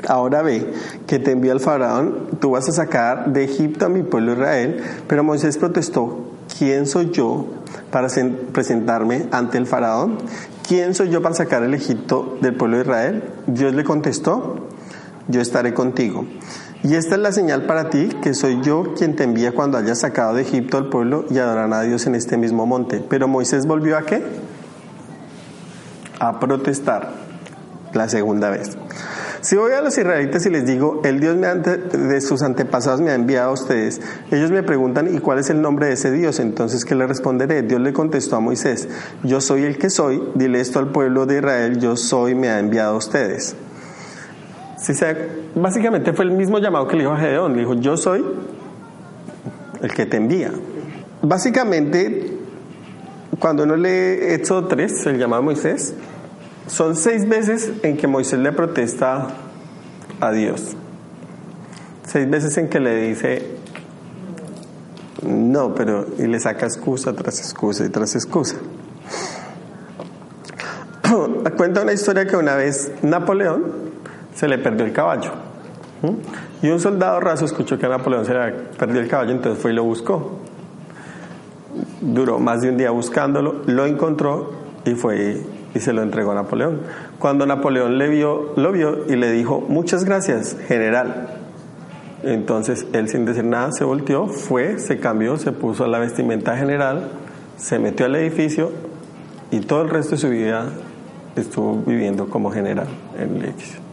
Ahora 0.08 0.42
ve 0.42 0.72
que 1.06 1.18
te 1.20 1.30
envío 1.30 1.52
al 1.52 1.60
faraón, 1.60 2.30
tú 2.40 2.50
vas 2.50 2.68
a 2.68 2.72
sacar 2.72 3.32
de 3.32 3.44
Egipto 3.44 3.86
a 3.86 3.88
mi 3.88 4.02
pueblo 4.02 4.32
Israel, 4.32 4.82
pero 5.06 5.22
Moisés 5.22 5.56
protestó, 5.56 6.30
¿quién 6.58 6.86
soy 6.86 7.10
yo 7.10 7.46
para 7.90 8.08
sen- 8.08 8.34
presentarme 8.52 9.28
ante 9.30 9.56
el 9.56 9.66
faraón? 9.66 10.18
¿Quién 10.66 10.94
soy 10.94 11.10
yo 11.10 11.22
para 11.22 11.34
sacar 11.36 11.62
el 11.62 11.74
Egipto 11.74 12.36
del 12.42 12.54
pueblo 12.54 12.76
de 12.78 12.82
Israel? 12.82 13.24
Dios 13.46 13.72
le 13.74 13.84
contestó, 13.84 14.68
yo 15.28 15.40
estaré 15.40 15.74
contigo. 15.74 16.26
Y 16.82 16.96
esta 16.96 17.14
es 17.14 17.20
la 17.20 17.32
señal 17.32 17.64
para 17.64 17.88
ti, 17.88 18.10
que 18.22 18.34
soy 18.34 18.60
yo 18.62 18.94
quien 18.94 19.16
te 19.16 19.24
envía 19.24 19.52
cuando 19.52 19.78
hayas 19.78 20.00
sacado 20.00 20.34
de 20.34 20.42
Egipto 20.42 20.76
al 20.76 20.90
pueblo 20.90 21.24
y 21.30 21.38
adorarán 21.38 21.72
a 21.72 21.82
Dios 21.82 22.06
en 22.06 22.14
este 22.14 22.36
mismo 22.36 22.66
monte. 22.66 23.02
Pero 23.08 23.26
Moisés 23.26 23.66
volvió 23.66 23.96
a 23.96 24.02
qué? 24.02 24.22
A 26.20 26.38
protestar 26.40 27.12
la 27.94 28.08
segunda 28.08 28.50
vez. 28.50 28.76
Si 29.40 29.56
voy 29.56 29.72
a 29.72 29.80
los 29.80 29.96
israelitas 29.96 30.44
y 30.46 30.50
les 30.50 30.66
digo, 30.66 31.00
el 31.04 31.20
Dios 31.20 31.36
de 31.38 32.20
sus 32.20 32.42
antepasados 32.42 33.00
me 33.00 33.10
ha 33.10 33.14
enviado 33.14 33.50
a 33.50 33.52
ustedes, 33.52 34.00
ellos 34.30 34.50
me 34.50 34.62
preguntan, 34.62 35.14
¿y 35.14 35.18
cuál 35.18 35.38
es 35.38 35.50
el 35.50 35.60
nombre 35.60 35.86
de 35.86 35.92
ese 35.92 36.10
Dios? 36.10 36.40
Entonces, 36.40 36.84
¿qué 36.84 36.94
le 36.94 37.06
responderé? 37.06 37.62
Dios 37.62 37.80
le 37.80 37.92
contestó 37.92 38.36
a 38.36 38.40
Moisés, 38.40 38.88
yo 39.22 39.42
soy 39.42 39.64
el 39.64 39.76
que 39.76 39.90
soy, 39.90 40.22
dile 40.34 40.60
esto 40.60 40.78
al 40.78 40.92
pueblo 40.92 41.26
de 41.26 41.38
Israel, 41.38 41.78
yo 41.78 41.94
soy, 41.96 42.34
me 42.34 42.48
ha 42.48 42.58
enviado 42.58 42.94
a 42.94 42.96
ustedes. 42.96 43.54
Si 44.84 44.92
se- 44.92 45.16
básicamente 45.54 46.12
fue 46.12 46.26
el 46.26 46.32
mismo 46.32 46.58
llamado 46.58 46.86
que 46.86 46.96
le 46.96 47.04
dijo 47.04 47.14
a 47.14 47.18
Gedeón, 47.18 47.54
le 47.54 47.60
dijo, 47.60 47.72
yo 47.74 47.96
soy 47.96 48.22
el 49.80 49.92
que 49.94 50.04
te 50.04 50.18
envía. 50.18 50.50
Básicamente, 51.22 52.36
cuando 53.38 53.62
uno 53.62 53.76
lee 53.76 54.18
Éxodo 54.34 54.66
3, 54.68 55.06
el 55.06 55.18
llamado 55.18 55.40
a 55.40 55.44
Moisés, 55.44 55.94
son 56.66 56.96
seis 56.96 57.26
veces 57.26 57.70
en 57.82 57.96
que 57.96 58.06
Moisés 58.06 58.38
le 58.40 58.52
protesta 58.52 59.28
a 60.20 60.32
Dios. 60.32 60.76
Seis 62.06 62.28
veces 62.28 62.56
en 62.58 62.68
que 62.68 62.78
le 62.78 63.08
dice, 63.08 63.56
no, 65.26 65.74
pero, 65.74 66.06
y 66.18 66.26
le 66.26 66.38
saca 66.40 66.66
excusa 66.66 67.14
tras 67.14 67.38
excusa 67.38 67.86
y 67.86 67.88
tras 67.88 68.14
excusa. 68.16 68.56
Cuenta 71.56 71.80
una 71.82 71.92
historia 71.94 72.26
que 72.26 72.36
una 72.36 72.54
vez 72.54 72.90
Napoleón 73.02 73.83
se 74.44 74.48
le 74.48 74.58
perdió 74.58 74.84
el 74.84 74.92
caballo. 74.92 75.30
¿m? 76.02 76.16
Y 76.60 76.68
un 76.68 76.78
soldado 76.78 77.18
raso 77.18 77.46
escuchó 77.46 77.78
que 77.78 77.86
a 77.86 77.88
Napoleón 77.88 78.26
se 78.26 78.34
le 78.34 78.52
perdió 78.78 79.00
el 79.00 79.08
caballo, 79.08 79.32
entonces 79.32 79.60
fue 79.60 79.72
y 79.72 79.74
lo 79.74 79.84
buscó. 79.84 80.38
Duró 82.02 82.38
más 82.38 82.60
de 82.60 82.68
un 82.68 82.76
día 82.76 82.90
buscándolo, 82.90 83.62
lo 83.64 83.86
encontró 83.86 84.52
y 84.84 84.94
fue 84.96 85.40
y 85.74 85.80
se 85.80 85.94
lo 85.94 86.02
entregó 86.02 86.32
a 86.32 86.34
Napoleón. 86.34 86.80
Cuando 87.18 87.46
Napoleón 87.46 87.96
le 87.96 88.08
vio, 88.08 88.52
lo 88.56 88.70
vio 88.70 89.06
y 89.08 89.16
le 89.16 89.32
dijo, 89.32 89.64
muchas 89.66 90.04
gracias, 90.04 90.58
general. 90.68 91.38
Entonces 92.22 92.86
él 92.92 93.08
sin 93.08 93.24
decir 93.24 93.44
nada 93.44 93.72
se 93.72 93.84
volteó, 93.84 94.26
fue, 94.26 94.78
se 94.78 95.00
cambió, 95.00 95.38
se 95.38 95.52
puso 95.52 95.86
la 95.86 95.98
vestimenta 95.98 96.54
general, 96.54 97.08
se 97.56 97.78
metió 97.78 98.04
al 98.04 98.14
edificio 98.16 98.72
y 99.50 99.60
todo 99.60 99.80
el 99.80 99.88
resto 99.88 100.16
de 100.16 100.18
su 100.18 100.28
vida 100.28 100.66
estuvo 101.34 101.76
viviendo 101.86 102.28
como 102.28 102.50
general 102.50 102.88
en 103.18 103.36
el 103.36 103.44
edificio. 103.46 103.83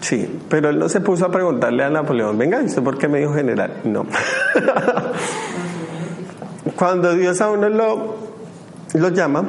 Sí, 0.00 0.40
pero 0.48 0.70
él 0.70 0.78
no 0.78 0.88
se 0.88 1.00
puso 1.00 1.26
a 1.26 1.30
preguntarle 1.30 1.84
a 1.84 1.90
Napoleón, 1.90 2.38
venga, 2.38 2.62
¿y 2.62 2.66
usted 2.66 2.82
por 2.82 2.98
qué 2.98 3.08
me 3.08 3.18
dijo 3.18 3.34
general? 3.34 3.80
No. 3.84 4.06
Cuando 6.76 7.14
Dios 7.14 7.40
a 7.40 7.50
uno 7.50 7.68
lo, 7.68 8.16
lo 8.94 9.08
llama, 9.08 9.44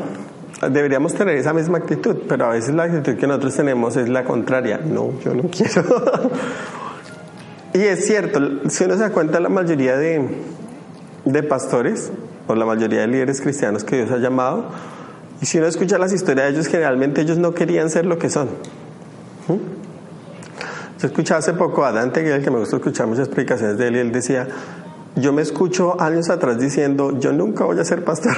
deberíamos 0.72 1.14
tener 1.14 1.38
esa 1.38 1.54
misma 1.54 1.78
actitud, 1.78 2.18
pero 2.28 2.46
a 2.46 2.50
veces 2.50 2.74
la 2.74 2.84
actitud 2.84 3.16
que 3.16 3.28
nosotros 3.28 3.56
tenemos 3.56 3.96
es 3.96 4.10
la 4.10 4.24
contraria. 4.24 4.80
No, 4.84 5.12
yo 5.24 5.36
no 5.36 5.44
quiero. 5.52 6.32
y 7.74 7.82
es 7.82 8.06
cierto, 8.06 8.40
si 8.70 8.84
uno 8.86 8.96
se 8.96 9.02
da 9.02 9.12
cuenta, 9.12 9.40
la 9.40 9.50
mayoría 9.50 9.98
de, 9.98 10.28
de 11.26 11.44
pastores 11.44 12.12
o 12.48 12.56
la 12.56 12.66
mayoría 12.66 13.02
de 13.02 13.08
líderes 13.08 13.42
cristianos 13.42 13.84
que 13.84 13.98
Dios 13.98 14.12
ha 14.12 14.18
llamado, 14.18 14.66
y 15.42 15.46
si 15.46 15.60
uno 15.60 15.68
escucha 15.68 15.98
las 15.98 16.12
historias 16.12 16.48
de 16.48 16.54
ellos, 16.54 16.68
generalmente 16.68 17.22
ellos 17.22 17.38
no 17.38 17.54
querían 17.54 17.90
ser 17.90 18.06
lo 18.06 18.18
que 18.18 18.30
son. 18.30 18.50
¿Mm? 19.48 19.79
Yo 21.00 21.08
escuchaba 21.08 21.40
hace 21.40 21.54
poco 21.54 21.86
a 21.86 21.94
Dante, 21.94 22.24
que 22.24 22.30
es 22.30 22.36
el 22.36 22.44
que 22.44 22.52
me 22.52 22.60
gusta 22.60 22.76
escuchar 22.76 23.08
muchas 23.08 23.28
explicaciones 23.28 23.78
de 23.78 23.88
él, 23.88 23.96
y 23.96 24.00
él 24.00 24.12
decía, 24.12 24.48
yo 25.16 25.32
me 25.32 25.42
escucho 25.42 26.00
años 26.02 26.30
atrás 26.30 26.60
diciendo, 26.60 27.18
yo 27.20 27.32
nunca 27.32 27.64
voy 27.64 27.80
a 27.80 27.86
ser 27.86 28.04
pastor. 28.04 28.36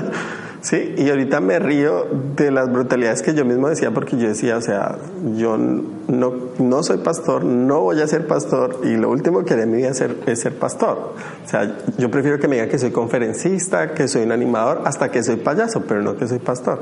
sí, 0.62 0.96
y 0.98 1.08
ahorita 1.10 1.40
me 1.40 1.60
río 1.60 2.08
de 2.36 2.50
las 2.50 2.72
brutalidades 2.72 3.22
que 3.22 3.34
yo 3.34 3.44
mismo 3.44 3.68
decía, 3.68 3.92
porque 3.92 4.16
yo 4.18 4.26
decía, 4.26 4.56
o 4.56 4.60
sea, 4.60 4.98
yo 5.36 5.56
no, 5.56 6.34
no 6.58 6.82
soy 6.82 6.98
pastor, 6.98 7.44
no 7.44 7.82
voy 7.82 8.00
a 8.00 8.06
ser 8.08 8.26
pastor, 8.26 8.80
y 8.82 8.96
lo 8.96 9.08
último 9.08 9.44
que 9.44 9.54
haré 9.54 9.62
en 9.62 9.70
mi 9.70 9.76
vida 9.76 9.90
es 9.90 9.98
ser, 9.98 10.16
es 10.26 10.40
ser 10.40 10.56
pastor. 10.56 11.14
O 11.44 11.48
sea, 11.48 11.76
yo 11.98 12.10
prefiero 12.10 12.40
que 12.40 12.48
me 12.48 12.56
digan 12.56 12.68
que 12.68 12.80
soy 12.80 12.90
conferencista, 12.90 13.94
que 13.94 14.08
soy 14.08 14.22
un 14.22 14.32
animador, 14.32 14.82
hasta 14.86 15.08
que 15.12 15.22
soy 15.22 15.36
payaso, 15.36 15.84
pero 15.86 16.02
no 16.02 16.16
que 16.16 16.26
soy 16.26 16.40
pastor. 16.40 16.80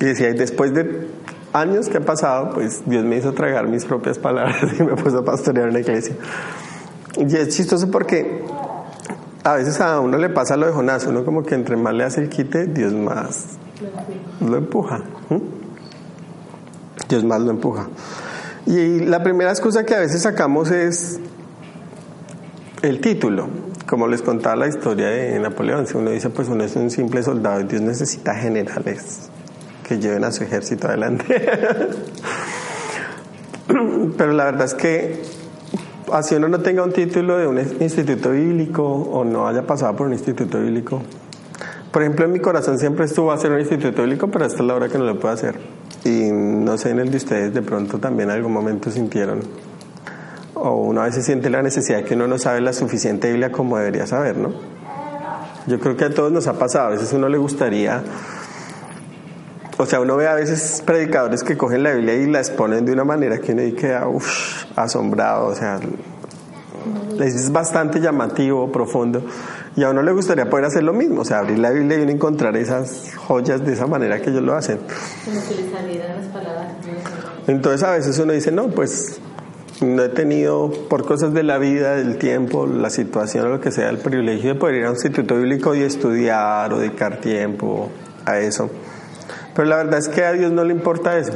Y 0.00 0.06
decía, 0.06 0.28
y 0.30 0.34
después 0.36 0.74
de 0.74 1.06
años 1.52 1.88
que 1.88 1.98
ha 1.98 2.00
pasado, 2.00 2.50
pues 2.54 2.82
Dios 2.86 3.04
me 3.04 3.16
hizo 3.16 3.32
tragar 3.32 3.68
mis 3.68 3.84
propias 3.84 4.18
palabras 4.18 4.72
y 4.78 4.82
me 4.82 4.94
puso 4.96 5.18
a 5.18 5.24
pastorear 5.24 5.68
una 5.68 5.80
iglesia. 5.80 6.16
Y 7.16 7.36
es 7.36 7.48
chistoso 7.50 7.90
porque 7.90 8.44
a 9.44 9.54
veces 9.54 9.80
a 9.80 10.00
uno 10.00 10.16
le 10.18 10.30
pasa 10.30 10.56
lo 10.56 10.66
de 10.66 10.72
Jonás, 10.72 11.06
uno 11.06 11.24
como 11.24 11.42
que 11.42 11.54
entre 11.54 11.76
más 11.76 11.94
le 11.94 12.04
hace 12.04 12.22
el 12.22 12.28
quite, 12.28 12.66
Dios 12.66 12.92
más 12.92 13.58
lo 14.40 14.56
empuja. 14.56 15.02
Dios 17.08 17.24
más 17.24 17.40
lo 17.40 17.50
empuja. 17.50 17.88
Y 18.66 19.00
la 19.00 19.22
primera 19.22 19.50
excusa 19.50 19.84
que 19.84 19.94
a 19.94 20.00
veces 20.00 20.22
sacamos 20.22 20.70
es 20.70 21.20
el 22.82 23.00
título. 23.00 23.48
Como 23.86 24.06
les 24.06 24.22
contaba 24.22 24.56
la 24.56 24.68
historia 24.68 25.08
de 25.08 25.38
Napoleón, 25.38 25.86
si 25.86 25.98
uno 25.98 26.10
dice, 26.10 26.30
pues 26.30 26.48
uno 26.48 26.64
es 26.64 26.74
un 26.76 26.88
simple 26.90 27.22
soldado 27.22 27.60
y 27.60 27.64
Dios 27.64 27.82
necesita 27.82 28.34
generales 28.34 29.31
que 29.86 29.98
lleven 29.98 30.24
a 30.24 30.32
su 30.32 30.44
ejército 30.44 30.88
adelante. 30.88 31.24
Pero 34.16 34.32
la 34.32 34.44
verdad 34.44 34.66
es 34.66 34.74
que 34.74 35.22
así 36.12 36.34
uno 36.34 36.48
no 36.48 36.60
tenga 36.60 36.82
un 36.82 36.92
título 36.92 37.38
de 37.38 37.46
un 37.46 37.58
instituto 37.80 38.30
bíblico 38.30 38.84
o 38.84 39.24
no 39.24 39.48
haya 39.48 39.66
pasado 39.66 39.94
por 39.96 40.06
un 40.06 40.12
instituto 40.12 40.60
bíblico. 40.60 41.02
Por 41.90 42.02
ejemplo, 42.02 42.24
en 42.24 42.32
mi 42.32 42.40
corazón 42.40 42.78
siempre 42.78 43.04
estuvo 43.04 43.30
a 43.30 43.34
hacer 43.34 43.52
un 43.52 43.60
instituto 43.60 44.02
bíblico, 44.02 44.28
pero 44.28 44.46
es 44.46 44.58
la 44.58 44.74
hora 44.74 44.88
que 44.88 44.98
no 44.98 45.04
lo 45.04 45.18
puedo 45.18 45.34
hacer. 45.34 45.58
Y 46.04 46.30
no 46.32 46.78
sé 46.78 46.90
en 46.90 47.00
el 47.00 47.10
de 47.10 47.18
ustedes, 47.18 47.54
de 47.54 47.62
pronto 47.62 47.98
también 47.98 48.30
en 48.30 48.36
algún 48.36 48.52
momento 48.52 48.90
sintieron. 48.90 49.40
O 50.54 50.74
uno 50.76 51.02
a 51.02 51.04
veces 51.04 51.24
siente 51.24 51.50
la 51.50 51.62
necesidad 51.62 51.98
de 51.98 52.04
que 52.04 52.14
uno 52.14 52.26
no 52.26 52.38
sabe 52.38 52.60
la 52.60 52.72
suficiente 52.72 53.28
Biblia 53.28 53.52
como 53.52 53.76
debería 53.76 54.06
saber, 54.06 54.36
¿no? 54.36 54.52
Yo 55.66 55.78
creo 55.78 55.96
que 55.96 56.04
a 56.04 56.10
todos 56.10 56.32
nos 56.32 56.46
ha 56.46 56.54
pasado. 56.54 56.88
A 56.88 56.90
veces 56.90 57.12
uno 57.12 57.28
le 57.28 57.38
gustaría 57.38 58.02
o 59.82 59.86
sea, 59.86 60.00
uno 60.00 60.16
ve 60.16 60.28
a 60.28 60.34
veces 60.34 60.82
predicadores 60.86 61.42
que 61.42 61.56
cogen 61.56 61.82
la 61.82 61.92
Biblia 61.92 62.14
y 62.14 62.26
la 62.26 62.38
exponen 62.38 62.84
de 62.84 62.92
una 62.92 63.04
manera 63.04 63.38
que 63.38 63.52
uno 63.52 63.62
queda 63.76 64.06
uf, 64.06 64.64
asombrado, 64.76 65.46
o 65.46 65.54
sea, 65.54 65.80
es 67.20 67.50
bastante 67.50 68.00
llamativo, 68.00 68.70
profundo, 68.70 69.24
y 69.74 69.82
a 69.82 69.90
uno 69.90 70.02
le 70.02 70.12
gustaría 70.12 70.48
poder 70.48 70.66
hacer 70.66 70.84
lo 70.84 70.92
mismo, 70.92 71.22
o 71.22 71.24
sea, 71.24 71.40
abrir 71.40 71.58
la 71.58 71.70
Biblia 71.70 71.98
y 71.98 72.02
uno 72.02 72.12
encontrar 72.12 72.56
esas 72.56 73.12
joyas 73.16 73.64
de 73.64 73.72
esa 73.72 73.86
manera 73.86 74.20
que 74.20 74.30
ellos 74.30 74.42
lo 74.42 74.54
hacen. 74.54 74.78
Como 75.24 75.48
que 75.48 75.54
le 75.54 75.70
salieran 75.70 76.16
las 76.16 76.26
palabras. 76.28 76.74
Entonces 77.48 77.82
a 77.82 77.90
veces 77.90 78.16
uno 78.20 78.32
dice, 78.32 78.52
no, 78.52 78.68
pues 78.68 79.20
no 79.80 80.04
he 80.04 80.10
tenido, 80.10 80.70
por 80.88 81.04
cosas 81.04 81.34
de 81.34 81.42
la 81.42 81.58
vida, 81.58 81.96
del 81.96 82.18
tiempo, 82.18 82.66
la 82.66 82.88
situación 82.88 83.46
o 83.46 83.48
lo 83.48 83.60
que 83.60 83.72
sea, 83.72 83.90
el 83.90 83.98
privilegio 83.98 84.54
de 84.54 84.60
poder 84.60 84.76
ir 84.76 84.84
a 84.84 84.90
un 84.90 84.94
instituto 84.94 85.34
bíblico 85.34 85.74
y 85.74 85.82
estudiar 85.82 86.72
o 86.72 86.78
dedicar 86.78 87.20
tiempo 87.20 87.90
a 88.24 88.38
eso. 88.38 88.70
Pero 89.54 89.68
la 89.68 89.76
verdad 89.76 89.98
es 89.98 90.08
que 90.08 90.24
a 90.24 90.32
Dios 90.32 90.52
no 90.52 90.64
le 90.64 90.72
importa 90.72 91.18
eso. 91.18 91.32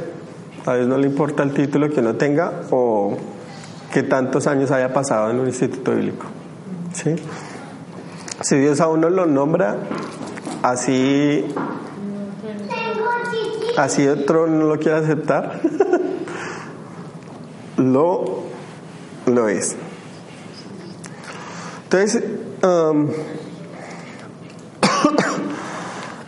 A 0.65 0.75
Dios 0.75 0.89
no 0.89 0.99
le 0.99 1.07
importa 1.07 1.43
el 1.43 1.53
título 1.53 1.91
que 1.91 2.01
uno 2.01 2.15
tenga 2.15 2.53
o 2.71 3.17
que 3.93 4.03
tantos 4.03 4.47
años 4.47 4.71
haya 4.71 4.93
pasado 4.93 5.31
en 5.31 5.39
un 5.39 5.47
instituto 5.47 5.93
bíblico. 5.93 6.27
¿Sí? 6.93 7.15
Si 8.41 8.57
Dios 8.57 8.81
a 8.81 8.89
uno 8.89 9.11
lo 9.11 9.27
nombra, 9.27 9.77
así, 10.63 11.45
así 13.77 14.09
otro 14.09 14.47
no 14.47 14.67
lo 14.67 14.79
quiere 14.79 14.99
aceptar, 14.99 15.61
lo, 17.77 18.43
lo 19.27 19.49
es. 19.49 19.77
Entonces, 21.85 22.25
um, 22.63 23.09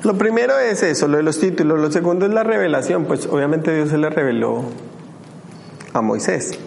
lo 0.08 0.16
primero 0.16 0.58
es 0.58 0.82
eso, 0.82 1.06
lo 1.06 1.18
de 1.18 1.22
los 1.22 1.38
títulos. 1.38 1.78
Lo 1.78 1.92
segundo 1.92 2.24
es 2.24 2.32
la 2.32 2.42
revelación. 2.42 3.04
Pues 3.04 3.26
obviamente 3.26 3.74
Dios 3.74 3.90
se 3.90 3.98
le 3.98 4.08
reveló 4.08 4.64
a 5.92 6.00
Moisés, 6.00 6.58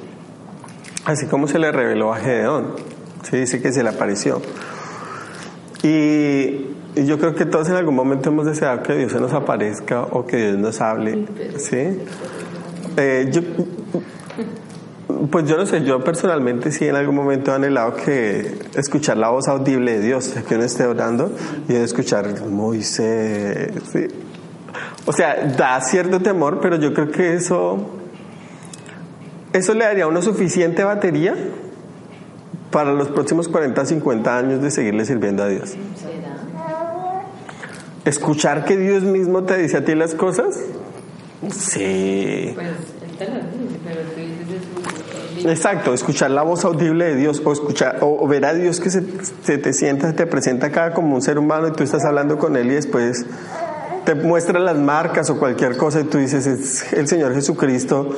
así 1.05 1.25
como 1.25 1.48
se 1.48 1.57
le 1.57 1.71
reveló 1.71 2.13
a 2.13 2.17
Gedeón. 2.17 2.75
Se 3.24 3.38
dice 3.38 3.60
que 3.60 3.74
se 3.74 3.81
le 3.81 3.89
apareció. 3.89 4.43
Y, 5.81 6.67
y, 6.95 7.05
yo 7.07 7.17
creo 7.17 7.33
que 7.33 7.45
todos 7.45 7.67
en 7.69 7.75
algún 7.75 7.95
momento 7.95 8.29
hemos 8.29 8.45
deseado 8.45 8.83
que 8.83 8.93
Dios 8.93 9.12
se 9.12 9.19
nos 9.19 9.33
aparezca 9.33 10.03
o 10.03 10.27
que 10.27 10.38
Dios 10.38 10.57
nos 10.60 10.79
hable. 10.79 11.25
¿sí? 11.57 12.00
Eh, 12.98 13.27
yo, 13.31 13.41
pues 15.30 15.48
yo 15.48 15.58
no 15.58 15.66
sé, 15.66 15.84
yo 15.84 16.04
personalmente 16.04 16.72
sí 16.72 16.88
en 16.88 16.96
algún 16.96 17.16
momento 17.16 17.51
he 17.51 17.56
anhelado 17.56 17.96
que 17.96 18.60
escuchar 18.75 19.18
la 19.18 19.30
voz 19.30 19.48
audible 19.48 20.00
de 20.00 20.06
Dios, 20.06 20.34
que 20.48 20.56
uno 20.56 20.63
esté 20.63 20.86
orando 20.86 21.32
y 21.68 21.75
escuchar 21.75 22.46
Moisés. 22.48 23.72
¿sí? 23.92 24.08
O 25.06 25.13
sea, 25.13 25.36
da 25.58 25.80
cierto 25.82 26.20
temor, 26.22 26.60
pero 26.62 26.78
yo 26.78 26.94
creo 26.94 27.12
que 27.12 27.34
eso 27.34 28.00
¿Eso 29.54 29.74
le 29.74 29.84
daría 29.84 30.06
a 30.06 30.08
uno 30.08 30.22
suficiente 30.22 30.84
batería 30.84 31.36
para 32.72 32.94
los 32.94 33.10
próximos 33.10 33.50
40, 33.50 33.86
50 33.86 34.38
años 34.38 34.62
de 34.62 34.72
seguirle 34.72 35.04
sirviendo 35.04 35.44
a 35.44 35.48
Dios? 35.48 35.74
¿Escuchar 38.06 38.63
que 38.63 38.78
Dios 38.78 39.04
mismo 39.04 39.44
te 39.44 39.58
dice 39.58 39.78
a 39.78 39.86
ti 39.86 39.94
las 39.94 40.16
cosas? 40.16 40.58
Sí. 41.51 42.51
Pues 42.56 42.68
él 43.01 43.18
te 43.18 43.25
pero 43.25 44.01
tú. 44.16 44.40
Exacto, 45.45 45.93
escuchar 45.93 46.31
la 46.31 46.41
voz 46.43 46.65
audible 46.65 47.05
de 47.05 47.15
Dios 47.15 47.41
o 47.43 47.51
escuchar 47.51 47.98
o, 48.01 48.24
o 48.24 48.27
ver 48.27 48.45
a 48.45 48.53
Dios 48.53 48.79
que 48.79 48.89
se, 48.89 49.03
se 49.43 49.57
te 49.57 49.74
sienta, 49.74 50.07
se 50.07 50.13
te 50.13 50.25
presenta 50.25 50.67
acá 50.67 50.93
como 50.93 51.15
un 51.15 51.21
ser 51.21 51.38
humano 51.38 51.67
y 51.67 51.71
tú 51.71 51.83
estás 51.83 52.05
hablando 52.05 52.38
con 52.38 52.55
él 52.55 52.71
y 52.71 52.75
después 52.75 53.25
te 54.05 54.15
muestra 54.15 54.60
las 54.60 54.77
marcas 54.77 55.29
o 55.29 55.38
cualquier 55.38 55.77
cosa 55.77 56.01
y 56.01 56.03
tú 56.05 56.17
dices 56.17 56.48
es 56.48 56.93
el 56.93 57.07
Señor 57.07 57.33
Jesucristo. 57.33 58.15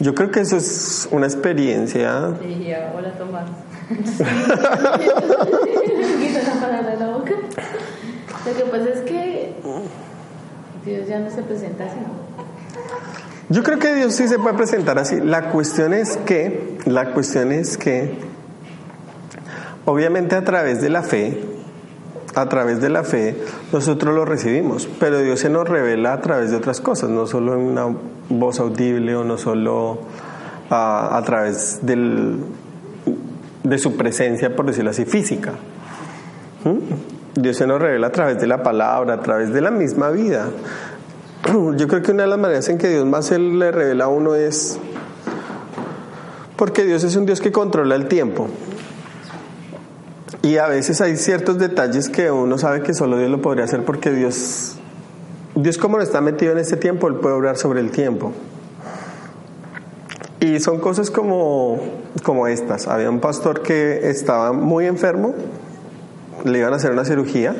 Yo 0.00 0.14
creo 0.14 0.30
que 0.30 0.40
eso 0.40 0.56
es 0.56 1.08
una 1.10 1.26
experiencia. 1.26 2.28
Dije, 2.40 2.76
hola 2.94 3.12
Tomás. 3.12 3.48
Quita 3.88 4.02
la 6.42 6.60
palabra 6.60 6.90
de 6.90 6.96
la 6.96 7.06
boca. 7.08 7.34
Lo 8.46 8.56
que 8.56 8.64
pasa 8.64 8.88
es 8.88 9.00
que 9.02 9.54
Dios 10.84 11.06
ya 11.06 11.20
no 11.20 11.30
se 11.30 11.42
presenta 11.42 11.84
así. 11.84 11.98
Yo 13.52 13.62
creo 13.62 13.78
que 13.78 13.94
Dios 13.94 14.14
sí 14.14 14.28
se 14.28 14.38
puede 14.38 14.56
presentar 14.56 14.98
así. 14.98 15.20
La 15.20 15.50
cuestión 15.50 15.92
es 15.92 16.16
que, 16.16 16.78
la 16.86 17.12
cuestión 17.12 17.52
es 17.52 17.76
que, 17.76 18.14
obviamente 19.84 20.36
a 20.36 20.42
través 20.42 20.80
de 20.80 20.88
la 20.88 21.02
fe, 21.02 21.38
a 22.34 22.48
través 22.48 22.80
de 22.80 22.88
la 22.88 23.04
fe, 23.04 23.36
nosotros 23.70 24.14
lo 24.14 24.24
recibimos, 24.24 24.88
pero 24.98 25.18
Dios 25.20 25.40
se 25.40 25.50
nos 25.50 25.68
revela 25.68 26.14
a 26.14 26.20
través 26.22 26.50
de 26.50 26.56
otras 26.56 26.80
cosas, 26.80 27.10
no 27.10 27.26
solo 27.26 27.52
en 27.52 27.60
una 27.60 27.94
voz 28.30 28.58
audible 28.58 29.14
o 29.16 29.22
no 29.22 29.36
solo 29.36 29.98
ah, 30.70 31.10
a 31.12 31.22
través 31.22 31.80
del, 31.82 32.38
de 33.64 33.78
su 33.78 33.98
presencia, 33.98 34.56
por 34.56 34.64
decirlo 34.64 34.92
así, 34.92 35.04
física. 35.04 35.52
¿Mm? 36.64 37.40
Dios 37.40 37.58
se 37.58 37.66
nos 37.66 37.82
revela 37.82 38.06
a 38.06 38.12
través 38.12 38.40
de 38.40 38.46
la 38.46 38.62
palabra, 38.62 39.12
a 39.12 39.20
través 39.20 39.52
de 39.52 39.60
la 39.60 39.70
misma 39.70 40.08
vida. 40.08 40.48
Yo 41.76 41.88
creo 41.88 42.02
que 42.02 42.12
una 42.12 42.24
de 42.24 42.28
las 42.28 42.38
maneras 42.38 42.68
en 42.68 42.78
que 42.78 42.88
Dios 42.88 43.04
más 43.04 43.26
se 43.26 43.38
le 43.38 43.72
revela 43.72 44.04
a 44.04 44.08
uno 44.08 44.34
es 44.34 44.78
porque 46.56 46.84
Dios 46.84 47.02
es 47.02 47.16
un 47.16 47.26
Dios 47.26 47.40
que 47.40 47.50
controla 47.50 47.96
el 47.96 48.06
tiempo. 48.06 48.46
Y 50.42 50.58
a 50.58 50.66
veces 50.66 51.00
hay 51.00 51.16
ciertos 51.16 51.58
detalles 51.58 52.08
que 52.08 52.30
uno 52.30 52.58
sabe 52.58 52.82
que 52.82 52.94
solo 52.94 53.18
Dios 53.18 53.30
lo 53.30 53.40
podría 53.42 53.64
hacer 53.64 53.84
porque 53.84 54.10
Dios, 54.10 54.76
Dios 55.54 55.78
como 55.78 55.96
no 55.96 56.02
está 56.02 56.20
metido 56.20 56.52
en 56.52 56.58
este 56.58 56.76
tiempo, 56.76 57.08
Él 57.08 57.16
puede 57.16 57.34
obrar 57.34 57.56
sobre 57.56 57.80
el 57.80 57.90
tiempo. 57.90 58.32
Y 60.40 60.60
son 60.60 60.80
cosas 60.80 61.10
como, 61.10 61.80
como 62.22 62.46
estas. 62.48 62.86
Había 62.86 63.08
un 63.10 63.20
pastor 63.20 63.62
que 63.62 64.08
estaba 64.10 64.52
muy 64.52 64.86
enfermo, 64.86 65.34
le 66.44 66.58
iban 66.58 66.72
a 66.72 66.76
hacer 66.76 66.92
una 66.92 67.04
cirugía, 67.04 67.54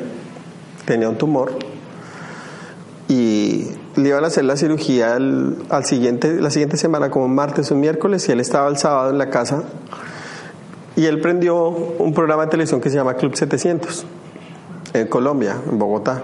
tenía 0.85 1.09
un 1.09 1.17
tumor 1.17 1.72
y 3.07 3.67
le 3.95 4.09
iban 4.09 4.23
a 4.23 4.27
hacer 4.27 4.45
la 4.45 4.55
cirugía 4.55 5.15
al, 5.15 5.57
al 5.69 5.85
siguiente, 5.85 6.39
la 6.39 6.49
siguiente 6.49 6.77
semana, 6.77 7.09
como 7.09 7.27
martes 7.27 7.71
o 7.71 7.75
miércoles, 7.75 8.27
y 8.29 8.31
él 8.31 8.39
estaba 8.39 8.67
el 8.69 8.77
sábado 8.77 9.09
en 9.09 9.17
la 9.17 9.29
casa 9.29 9.63
y 10.95 11.05
él 11.05 11.19
prendió 11.21 11.67
un 11.67 12.13
programa 12.13 12.43
de 12.45 12.51
televisión 12.51 12.79
que 12.79 12.89
se 12.89 12.97
llama 12.97 13.15
Club 13.15 13.35
700 13.35 14.05
en 14.93 15.07
Colombia, 15.07 15.57
en 15.69 15.79
Bogotá. 15.79 16.21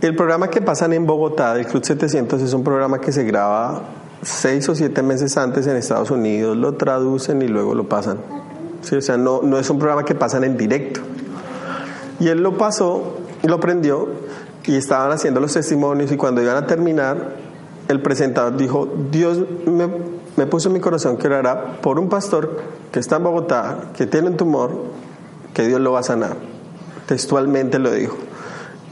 El 0.00 0.14
programa 0.14 0.48
que 0.48 0.62
pasan 0.62 0.92
en 0.92 1.04
Bogotá 1.04 1.54
del 1.54 1.66
Club 1.66 1.84
700 1.84 2.40
es 2.40 2.52
un 2.52 2.62
programa 2.62 3.00
que 3.00 3.10
se 3.10 3.24
graba 3.24 3.82
seis 4.22 4.68
o 4.68 4.74
siete 4.74 5.02
meses 5.02 5.36
antes 5.36 5.66
en 5.66 5.76
Estados 5.76 6.12
Unidos, 6.12 6.56
lo 6.56 6.74
traducen 6.74 7.42
y 7.42 7.48
luego 7.48 7.74
lo 7.74 7.88
pasan. 7.88 8.18
Sí, 8.82 8.94
o 8.94 9.02
sea, 9.02 9.16
no, 9.16 9.42
no 9.42 9.58
es 9.58 9.68
un 9.68 9.78
programa 9.78 10.04
que 10.04 10.14
pasan 10.14 10.44
en 10.44 10.56
directo. 10.56 11.00
Y 12.20 12.28
él 12.28 12.40
lo 12.40 12.56
pasó, 12.56 13.16
lo 13.42 13.58
prendió 13.58 14.08
y 14.64 14.76
estaban 14.76 15.10
haciendo 15.12 15.40
los 15.40 15.54
testimonios 15.54 16.12
y 16.12 16.16
cuando 16.16 16.42
iban 16.42 16.56
a 16.56 16.66
terminar, 16.66 17.36
el 17.88 18.02
presentador 18.02 18.56
dijo, 18.56 18.88
Dios 19.10 19.38
me, 19.66 19.88
me 20.36 20.46
puso 20.46 20.68
en 20.68 20.74
mi 20.74 20.80
corazón 20.80 21.16
que 21.16 21.26
orara 21.26 21.80
por 21.80 21.98
un 21.98 22.08
pastor 22.08 22.60
que 22.92 23.00
está 23.00 23.16
en 23.16 23.24
Bogotá, 23.24 23.78
que 23.96 24.06
tiene 24.06 24.28
un 24.28 24.36
tumor, 24.36 24.70
que 25.54 25.66
Dios 25.66 25.80
lo 25.80 25.92
va 25.92 26.00
a 26.00 26.02
sanar. 26.02 26.36
Textualmente 27.06 27.78
lo 27.78 27.90
dijo. 27.90 28.16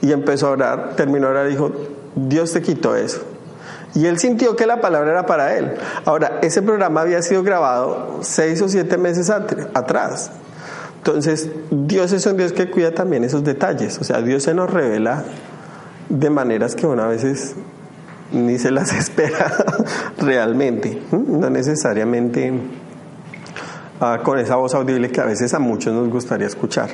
Y 0.00 0.12
empezó 0.12 0.48
a 0.48 0.50
orar, 0.50 0.96
terminó 0.96 1.26
a 1.26 1.30
orar 1.30 1.46
y 1.46 1.50
dijo, 1.50 1.72
Dios 2.14 2.52
te 2.52 2.62
quitó 2.62 2.96
eso. 2.96 3.20
Y 3.94 4.06
él 4.06 4.18
sintió 4.18 4.56
que 4.56 4.66
la 4.66 4.80
palabra 4.80 5.10
era 5.10 5.26
para 5.26 5.56
él. 5.56 5.74
Ahora, 6.04 6.38
ese 6.42 6.62
programa 6.62 7.02
había 7.02 7.22
sido 7.22 7.42
grabado 7.42 8.18
seis 8.22 8.60
o 8.60 8.68
siete 8.68 8.98
meses 8.98 9.30
atrás. 9.30 10.30
Entonces, 10.98 11.48
Dios 11.70 12.12
es 12.12 12.26
un 12.26 12.36
Dios 12.36 12.52
que 12.52 12.70
cuida 12.70 12.92
también 12.92 13.24
esos 13.24 13.44
detalles. 13.44 13.98
O 13.98 14.04
sea, 14.04 14.20
Dios 14.20 14.42
se 14.42 14.54
nos 14.54 14.70
revela 14.70 15.24
de 16.08 16.30
maneras 16.30 16.74
que 16.74 16.86
uno 16.86 17.02
a 17.02 17.08
veces 17.08 17.54
ni 18.32 18.58
se 18.58 18.70
las 18.70 18.92
espera 18.98 19.52
realmente. 20.18 21.02
No 21.10 21.50
necesariamente 21.50 22.52
ah, 24.00 24.20
con 24.22 24.38
esa 24.38 24.56
voz 24.56 24.74
audible 24.74 25.10
que 25.10 25.20
a 25.20 25.26
veces 25.26 25.54
a 25.54 25.58
muchos 25.58 25.92
nos 25.92 26.08
gustaría 26.08 26.46
escuchar. 26.46 26.90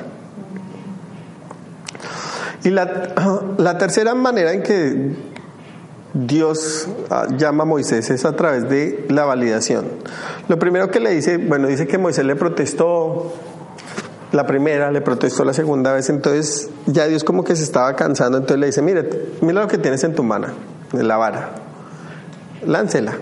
Y 2.63 2.69
la, 2.69 3.13
la 3.57 3.77
tercera 3.77 4.15
manera 4.15 4.53
en 4.53 4.63
que 4.63 5.33
Dios 6.13 6.87
ah, 7.09 7.27
llama 7.37 7.63
a 7.63 7.65
Moisés 7.65 8.09
es 8.09 8.25
a 8.25 8.35
través 8.35 8.69
de 8.69 9.05
la 9.09 9.25
validación. 9.25 9.85
Lo 10.47 10.59
primero 10.59 10.91
que 10.91 10.99
le 10.99 11.11
dice, 11.11 11.37
bueno, 11.37 11.67
dice 11.67 11.87
que 11.87 11.97
Moisés 11.97 12.25
le 12.25 12.35
protestó 12.35 13.33
la 14.33 14.47
primera, 14.47 14.91
le 14.91 15.01
protestó 15.01 15.45
la 15.45 15.53
segunda 15.53 15.93
vez, 15.93 16.09
entonces 16.09 16.69
ya 16.87 17.05
Dios 17.05 17.23
como 17.23 17.43
que 17.43 17.55
se 17.55 17.61
estaba 17.61 17.95
cansando, 17.95 18.39
entonces 18.39 18.59
le 18.59 18.65
dice, 18.65 18.81
mira, 18.81 19.03
mira 19.41 19.61
lo 19.61 19.67
que 19.67 19.77
tienes 19.77 20.03
en 20.03 20.15
tu 20.15 20.23
mano, 20.23 20.47
en 20.91 21.07
la 21.07 21.17
vara, 21.17 21.51
láncela. 22.65 23.13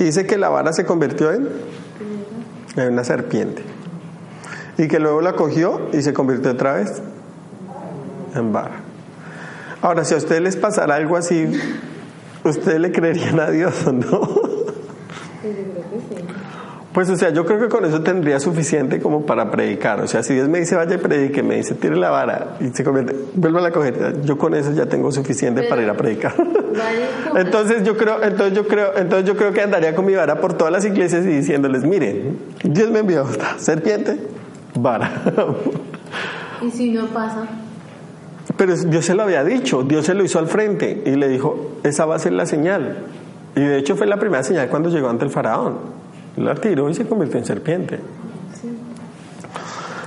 Y 0.00 0.04
dice 0.04 0.26
que 0.26 0.38
la 0.38 0.48
vara 0.48 0.72
se 0.72 0.84
convirtió 0.84 1.30
en, 1.32 1.48
una 2.76 3.04
serpiente. 3.04 3.62
Y 4.76 4.88
que 4.88 4.98
luego 4.98 5.20
la 5.20 5.34
cogió 5.34 5.88
y 5.92 6.02
se 6.02 6.12
convirtió 6.12 6.50
otra 6.50 6.74
vez 6.74 7.00
en 8.34 8.52
vara. 8.52 8.80
Ahora, 9.82 10.04
si 10.04 10.14
a 10.14 10.16
ustedes 10.16 10.42
les 10.42 10.56
pasara 10.56 10.96
algo 10.96 11.16
así, 11.16 11.48
¿ustedes 12.42 12.80
le 12.80 12.90
creerían 12.90 13.38
a 13.38 13.50
Dios 13.50 13.86
o 13.86 13.92
no? 13.92 14.20
Pues 16.96 17.10
o 17.10 17.16
sea, 17.16 17.28
yo 17.28 17.44
creo 17.44 17.60
que 17.60 17.68
con 17.68 17.84
eso 17.84 18.00
tendría 18.00 18.40
suficiente 18.40 19.02
como 19.02 19.26
para 19.26 19.50
predicar. 19.50 20.00
O 20.00 20.08
sea, 20.08 20.22
si 20.22 20.32
Dios 20.32 20.48
me 20.48 20.60
dice 20.60 20.76
vaya 20.76 20.94
y 20.94 20.96
predique, 20.96 21.42
me 21.42 21.56
dice 21.56 21.74
tire 21.74 21.94
la 21.94 22.08
vara 22.08 22.56
y 22.58 22.70
se 22.70 22.84
convierte, 22.84 23.14
vuelva 23.34 23.66
a 23.66 23.70
coger, 23.70 24.22
yo 24.22 24.38
con 24.38 24.54
eso 24.54 24.72
ya 24.72 24.86
tengo 24.86 25.12
suficiente 25.12 25.64
para 25.64 25.82
ir 25.82 25.90
a 25.90 25.94
predicar. 25.94 26.34
Entonces 27.36 27.84
yo 27.84 27.98
creo, 27.98 28.22
entonces 28.22 28.54
yo 28.54 28.66
creo, 28.66 28.96
entonces 28.96 29.28
yo 29.28 29.36
creo 29.36 29.52
que 29.52 29.60
andaría 29.60 29.94
con 29.94 30.06
mi 30.06 30.14
vara 30.14 30.40
por 30.40 30.54
todas 30.54 30.72
las 30.72 30.86
iglesias 30.86 31.26
y 31.26 31.28
diciéndoles, 31.28 31.84
miren, 31.84 32.38
Dios 32.64 32.90
me 32.90 33.00
envió 33.00 33.26
serpiente, 33.58 34.18
vara. 34.74 35.22
Y 36.62 36.70
si 36.70 36.92
no 36.92 37.08
pasa, 37.08 37.46
Pero 38.56 38.74
Dios 38.74 39.04
se 39.04 39.14
lo 39.14 39.24
había 39.24 39.44
dicho, 39.44 39.82
Dios 39.82 40.06
se 40.06 40.14
lo 40.14 40.24
hizo 40.24 40.38
al 40.38 40.46
frente 40.46 41.02
y 41.04 41.10
le 41.10 41.28
dijo, 41.28 41.72
esa 41.82 42.06
va 42.06 42.16
a 42.16 42.18
ser 42.18 42.32
la 42.32 42.46
señal. 42.46 43.04
Y 43.54 43.60
de 43.60 43.76
hecho 43.76 43.96
fue 43.96 44.06
la 44.06 44.16
primera 44.16 44.42
señal 44.42 44.70
cuando 44.70 44.88
llegó 44.88 45.10
ante 45.10 45.26
el 45.26 45.30
faraón. 45.30 45.95
La 46.36 46.54
tiró 46.54 46.88
y 46.90 46.94
se 46.94 47.06
convirtió 47.06 47.38
en 47.38 47.44
serpiente. 47.46 47.98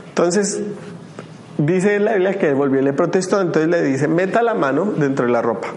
Entonces, 0.10 0.62
dice 1.58 2.00
la 2.00 2.14
Biblia 2.14 2.38
que 2.38 2.54
volvió 2.54 2.82
y 2.82 2.84
le 2.84 2.94
protestó, 2.94 3.42
entonces 3.42 3.70
le 3.70 3.82
dice, 3.84 4.08
meta 4.08 4.42
la 4.44 4.54
mano 4.54 4.86
dentro 4.98 5.26
de 5.26 5.32
la 5.32 5.42
ropa. 5.42 5.70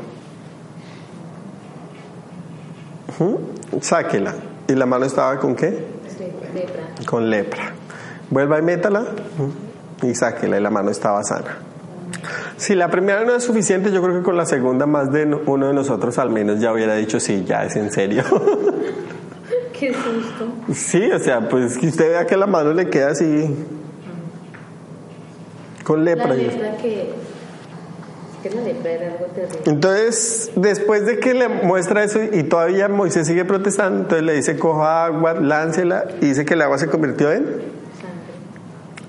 Ujú, 3.08 3.40
Sáquela. 3.80 4.34
¿Y 4.68 4.74
la 4.74 4.86
mano 4.86 5.04
estaba 5.06 5.38
con 5.38 5.54
qué? 5.54 5.86
lepra. 6.54 6.82
con 7.06 7.30
lepra. 7.30 7.72
Vuelva 8.30 8.58
y 8.58 8.62
métala 8.62 9.04
y 10.02 10.14
sáquela 10.14 10.58
y 10.58 10.62
la 10.62 10.70
mano 10.70 10.90
estaba 10.90 11.22
sana. 11.24 11.58
Si 12.56 12.74
la 12.74 12.88
primera 12.90 13.24
no 13.24 13.34
es 13.34 13.42
suficiente, 13.42 13.90
yo 13.90 14.02
creo 14.02 14.16
que 14.18 14.22
con 14.22 14.36
la 14.36 14.44
segunda 14.46 14.86
más 14.86 15.10
de 15.12 15.26
no- 15.26 15.40
uno 15.46 15.66
de 15.68 15.74
nosotros 15.74 16.18
al 16.18 16.30
menos 16.30 16.60
ya 16.60 16.72
hubiera 16.72 16.94
dicho 16.94 17.18
sí, 17.20 17.44
ya 17.46 17.64
es 17.64 17.74
en 17.76 17.90
serio. 17.90 18.22
Qué 19.82 19.92
susto. 19.92 20.46
sí, 20.72 21.10
o 21.10 21.18
sea, 21.18 21.48
pues 21.48 21.76
que 21.76 21.88
usted 21.88 22.10
vea 22.10 22.24
que 22.24 22.36
la 22.36 22.46
mano 22.46 22.72
le 22.72 22.88
queda 22.88 23.10
así 23.10 23.52
con 25.82 26.04
La 26.04 26.14
lepra. 26.14 26.34
lepra 26.34 26.76
que. 26.76 27.10
La 28.54 28.60
lepra 28.62 28.90
era 28.92 29.06
algo 29.12 29.24
terrible. 29.26 29.60
Entonces, 29.66 30.52
después 30.54 31.04
de 31.06 31.18
que 31.18 31.34
le 31.34 31.48
muestra 31.48 32.04
eso 32.04 32.20
y 32.22 32.44
todavía 32.44 32.86
Moisés 32.88 33.26
sigue 33.26 33.44
protestando, 33.44 34.02
entonces 34.02 34.24
le 34.24 34.34
dice 34.34 34.56
coja 34.56 35.06
agua, 35.06 35.34
láncela 35.34 36.04
y 36.20 36.26
dice 36.26 36.44
que 36.44 36.54
el 36.54 36.62
agua 36.62 36.78
se 36.78 36.86
convirtió 36.88 37.32
en 37.32 37.44
Sangre. 37.44 37.62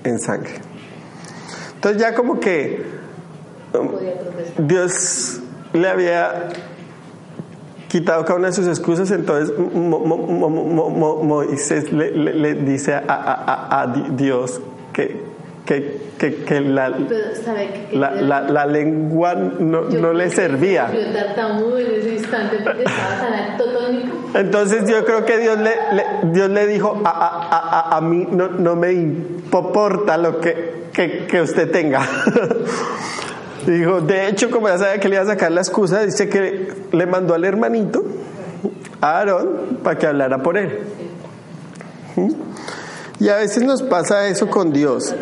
en 0.02 0.18
sangre. 0.18 0.50
Entonces 1.76 2.00
ya 2.02 2.14
como 2.14 2.40
que 2.40 2.82
No. 3.72 3.92
Dios 4.58 5.40
le 5.72 5.88
había 5.88 6.48
quitado 8.00 8.24
cada 8.24 8.38
una 8.38 8.48
de 8.48 8.54
sus 8.54 8.66
excusas, 8.66 9.10
entonces 9.12 9.56
Mo- 9.56 10.00
Mo- 10.00 10.16
Mo- 10.16 10.50
Mo- 10.50 10.90
Mo- 10.90 11.22
Moisés 11.22 11.92
le, 11.92 12.10
le- 12.10 12.34
le 12.34 12.54
dice 12.54 12.94
a, 12.94 13.04
a- 13.06 13.34
a- 13.44 13.82
a 13.82 13.86
Di- 13.86 14.06
Dios 14.16 14.60
que, 14.92 15.22
que, 15.64 16.00
que, 16.18 16.34
que 16.44 16.60
la, 16.60 16.88
la, 17.92 18.10
la- 18.10 18.40
la 18.42 18.66
lengua 18.66 19.34
no, 19.34 19.88
Yo 19.88 20.00
no 20.00 20.12
le 20.12 20.28
servía. 20.30 20.90
Yo 20.92 21.12
tartamudo 21.12 21.78
en 21.78 21.86
ese 22.00 22.14
instante 22.14 22.56
porque 22.64 22.82
estaba 22.82 23.20
tan 23.20 23.32
altotónico. 23.52 24.16
Entonces 24.38 24.90
yo 24.90 25.04
creo 25.04 25.24
que 25.24 25.38
Dios 25.38 25.56
le, 25.58 25.70
le- 25.94 26.32
Dios 26.32 26.50
le 26.50 26.66
dijo, 26.66 27.00
a, 27.04 27.08
a- 27.10 27.48
a- 27.48 27.80
a- 27.94 27.96
a 27.96 28.00
mí 28.00 28.26
no, 28.30 28.48
no 28.48 28.74
me 28.76 28.92
importa 28.92 30.16
lo 30.18 30.40
que, 30.40 30.88
que, 30.92 31.26
que 31.26 31.40
usted 31.40 31.70
tenga. 31.70 32.00
Dijo, 33.66 34.00
de 34.00 34.28
hecho, 34.28 34.50
como 34.50 34.68
ya 34.68 34.78
sabía 34.78 35.00
que 35.00 35.08
le 35.08 35.16
iba 35.16 35.24
a 35.24 35.26
sacar 35.26 35.52
la 35.52 35.60
excusa, 35.60 36.04
dice 36.04 36.28
que 36.28 36.72
le 36.92 37.06
mandó 37.06 37.34
al 37.34 37.44
hermanito, 37.44 38.04
a 39.00 39.18
Aarón, 39.18 39.78
para 39.82 39.98
que 39.98 40.06
hablara 40.06 40.42
por 40.42 40.56
él. 40.56 40.80
¿Mm? 42.16 42.30
Y 43.20 43.28
a 43.28 43.36
veces 43.36 43.62
nos 43.62 43.82
pasa 43.82 44.26
eso 44.26 44.48
con 44.48 44.72
Dios. 44.72 45.14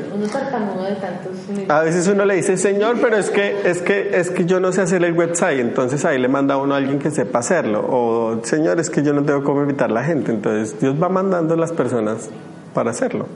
A 1.68 1.80
veces 1.82 2.08
uno 2.08 2.24
le 2.24 2.36
dice, 2.36 2.56
Señor, 2.56 2.96
pero 3.00 3.16
es 3.16 3.30
que, 3.30 3.68
es 3.68 3.82
que, 3.82 4.18
es 4.18 4.30
que 4.30 4.46
yo 4.46 4.60
no 4.60 4.72
sé 4.72 4.80
hacer 4.80 5.04
el 5.04 5.12
website, 5.12 5.60
entonces 5.60 6.04
ahí 6.04 6.18
le 6.18 6.28
manda 6.28 6.54
a 6.54 6.56
uno 6.56 6.74
a 6.74 6.78
alguien 6.78 6.98
que 6.98 7.10
sepa 7.10 7.40
hacerlo. 7.40 7.86
O, 7.88 8.40
Señor, 8.44 8.80
es 8.80 8.88
que 8.88 9.02
yo 9.02 9.12
no 9.12 9.22
tengo 9.22 9.44
cómo 9.44 9.60
invitar 9.60 9.90
a 9.90 9.94
la 9.94 10.04
gente. 10.04 10.32
Entonces 10.32 10.80
Dios 10.80 11.00
va 11.00 11.10
mandando 11.10 11.54
a 11.54 11.56
las 11.56 11.72
personas 11.72 12.30
para 12.72 12.90
hacerlo. 12.90 13.26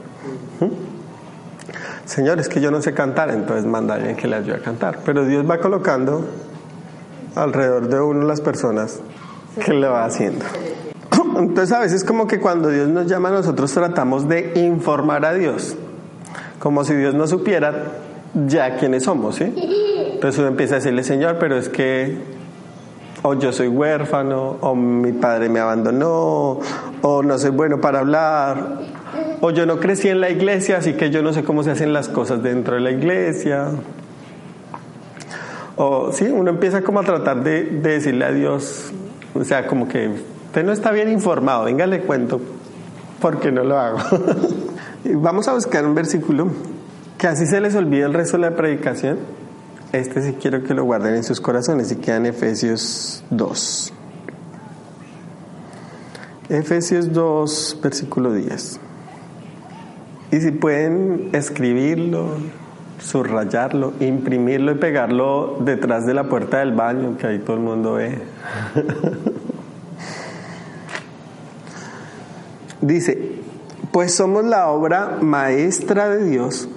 ¿Mm? 0.61 0.96
Señor, 2.07 2.39
es 2.39 2.49
que 2.49 2.61
yo 2.61 2.71
no 2.71 2.81
sé 2.81 2.95
cantar, 2.95 3.31
entonces 3.31 3.67
manda 3.67 3.95
a 3.95 3.97
alguien 3.99 4.17
que 4.17 4.29
le 4.29 4.37
ayude 4.37 4.57
a 4.57 4.61
cantar. 4.61 5.01
Pero 5.05 5.25
Dios 5.27 5.49
va 5.49 5.59
colocando 5.59 6.25
alrededor 7.35 7.89
de 7.89 8.01
uno 8.01 8.27
las 8.27 8.41
personas 8.41 9.01
que 9.63 9.75
le 9.75 9.89
va 9.89 10.05
haciendo. 10.05 10.45
Entonces 11.37 11.73
a 11.73 11.81
veces 11.81 12.05
como 12.05 12.27
que 12.27 12.41
cuando 12.41 12.71
Dios 12.71 12.89
nos 12.89 13.07
llama 13.07 13.31
nosotros 13.31 13.73
tratamos 13.73 14.29
de 14.29 14.53
informar 14.55 15.25
a 15.25 15.35
Dios, 15.35 15.77
como 16.59 16.85
si 16.85 16.95
Dios 16.95 17.15
no 17.15 17.27
supiera 17.27 17.75
ya 18.47 18.77
quiénes 18.77 19.05
somos, 19.05 19.37
¿sí? 19.37 19.53
Entonces 20.15 20.39
uno 20.39 20.49
empieza 20.49 20.77
a 20.77 20.79
decirle, 20.79 21.03
Señor, 21.03 21.37
pero 21.39 21.57
es 21.57 21.69
que 21.69 22.17
o 23.23 23.35
yo 23.35 23.53
soy 23.53 23.69
huérfano, 23.69 24.57
o 24.61 24.75
mi 24.75 25.13
padre 25.13 25.49
me 25.49 25.59
abandonó, 25.59 26.61
o 27.03 27.23
no 27.23 27.39
soy 27.39 27.51
bueno 27.51 27.81
para 27.81 28.01
hablar, 28.01 28.79
o 29.41 29.51
yo 29.51 29.67
no 29.67 29.79
crecí 29.79 30.09
en 30.09 30.21
la 30.21 30.31
iglesia, 30.31 30.79
así 30.79 30.95
que 30.95 31.11
yo 31.11 31.23
no 31.23 31.33
sé 31.33 31.45
cómo 31.45 31.63
se 31.63 31.71
hacen 31.71 31.93
las 31.93 32.09
cosas 32.09 32.43
dentro 32.43 32.75
de 32.75 32.81
la 32.81 32.91
iglesia. 32.91 33.69
O 35.77 36.11
sí, 36.13 36.25
uno 36.25 36.51
empieza 36.51 36.83
como 36.83 37.01
a 37.01 37.03
tratar 37.05 37.43
de, 37.43 37.65
de 37.65 37.91
decirle 37.91 38.25
a 38.25 38.33
Dios, 38.33 38.93
o 39.35 39.45
sea, 39.45 39.67
como 39.67 39.89
que 39.89 40.09
usted 40.47 40.65
no 40.65 40.73
está 40.73 40.91
bien 40.91 41.11
informado, 41.11 41.65
venga 41.65 41.87
le 41.87 42.01
cuento 42.01 42.41
porque 43.21 43.53
no 43.53 43.63
lo 43.65 43.79
hago. 43.79 43.99
Vamos 45.05 45.49
a 45.49 45.53
buscar 45.53 45.85
un 45.85 45.95
versículo 45.95 46.49
que 47.19 47.27
así 47.27 47.47
se 47.47 47.61
les 47.61 47.75
olvide 47.75 48.05
el 48.05 48.15
resto 48.15 48.37
de 48.37 48.43
la 48.51 48.57
predicación. 48.57 49.19
Este 49.93 50.23
sí 50.23 50.37
quiero 50.41 50.63
que 50.65 50.75
lo 50.75 50.85
guarden 50.85 51.15
en 51.15 51.25
sus 51.25 51.41
corazones 51.41 51.93
y 51.93 51.97
queda 51.97 52.17
en 52.17 52.27
Efesios 52.27 53.23
2. 53.31 53.93
Efesios 56.49 57.13
2, 57.13 57.79
versículo 57.83 58.33
10. 58.33 58.81
Y 60.31 60.41
si 60.41 60.51
pueden 60.51 61.31
escribirlo, 61.33 62.31
subrayarlo, 62.99 63.93
imprimirlo 64.01 64.73
y 64.73 64.77
pegarlo 64.77 65.59
detrás 65.61 66.07
de 66.07 66.15
la 66.15 66.25
puerta 66.25 66.59
del 66.59 66.73
baño, 66.73 67.17
que 67.17 67.27
ahí 67.27 67.39
todo 67.39 67.57
el 67.57 67.63
mundo 67.63 67.95
ve. 67.95 68.19
Dice, 72.81 73.37
pues 73.93 74.15
somos 74.15 74.45
la 74.45 74.69
obra 74.69 75.19
maestra 75.21 76.09
de 76.09 76.25
Dios. 76.29 76.69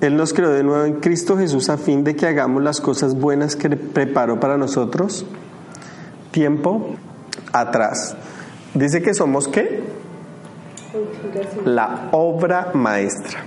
Él 0.00 0.16
nos 0.16 0.32
creó 0.32 0.50
de 0.50 0.62
nuevo 0.62 0.84
en 0.84 1.00
Cristo 1.00 1.36
Jesús 1.36 1.68
a 1.68 1.76
fin 1.76 2.04
de 2.04 2.16
que 2.16 2.26
hagamos 2.26 2.62
las 2.62 2.80
cosas 2.80 3.14
buenas 3.14 3.56
que 3.56 3.70
preparó 3.70 4.40
para 4.40 4.56
nosotros 4.56 5.26
tiempo 6.30 6.96
atrás. 7.52 8.16
Dice 8.74 9.02
que 9.02 9.14
somos 9.14 9.48
qué? 9.48 9.93
La 11.64 12.08
obra 12.12 12.70
maestra. 12.74 13.40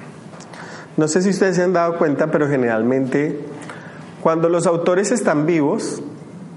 No 0.98 1.08
sé 1.08 1.22
si 1.22 1.30
ustedes 1.30 1.56
se 1.56 1.64
han 1.64 1.74
dado 1.74 1.98
cuenta, 1.98 2.32
pero 2.32 2.48
generalmente 2.48 3.40
cuando 4.22 4.50
los 4.50 4.66
autores 4.66 5.12
están 5.12 5.46
vivos, 5.46 6.02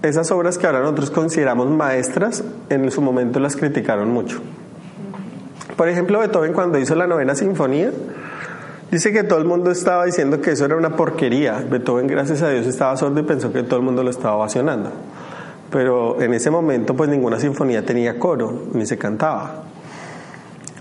esas 0.03 0.31
obras 0.31 0.57
que 0.57 0.67
ahora 0.67 0.81
nosotros 0.81 1.11
consideramos 1.11 1.69
maestras, 1.69 2.43
en 2.71 2.91
su 2.91 3.03
momento 3.03 3.39
las 3.39 3.55
criticaron 3.55 4.11
mucho. 4.11 4.41
Por 5.77 5.89
ejemplo, 5.89 6.19
Beethoven 6.19 6.53
cuando 6.53 6.79
hizo 6.79 6.95
la 6.95 7.07
novena 7.07 7.35
sinfonía, 7.35 7.93
dice 8.91 9.13
que 9.13 9.25
todo 9.25 9.39
el 9.39 9.45
mundo 9.45 9.71
estaba 9.71 10.05
diciendo 10.05 10.41
que 10.41 10.53
eso 10.53 10.65
era 10.65 10.77
una 10.77 10.97
porquería. 10.97 11.65
Beethoven, 11.71 12.07
gracias 12.07 12.43
a 12.43 12.49
Dios, 12.49 12.67
estaba 12.67 12.97
sordo 12.97 13.21
y 13.21 13.25
pensó 13.25 13.53
que 13.53 13.63
todo 13.63 13.79
el 13.79 13.85
mundo 13.85 14.03
lo 14.03 14.11
estaba 14.11 14.37
ovacionando. 14.37 14.91
Pero 15.71 16.21
en 16.21 16.35
ese 16.35 16.51
momento, 16.51 16.97
pues 16.97 17.09
ninguna 17.09 17.39
sinfonía 17.39 17.85
tenía 17.85 18.19
coro, 18.19 18.65
ni 18.73 18.87
se 18.87 18.99
cantaba. 18.99 19.65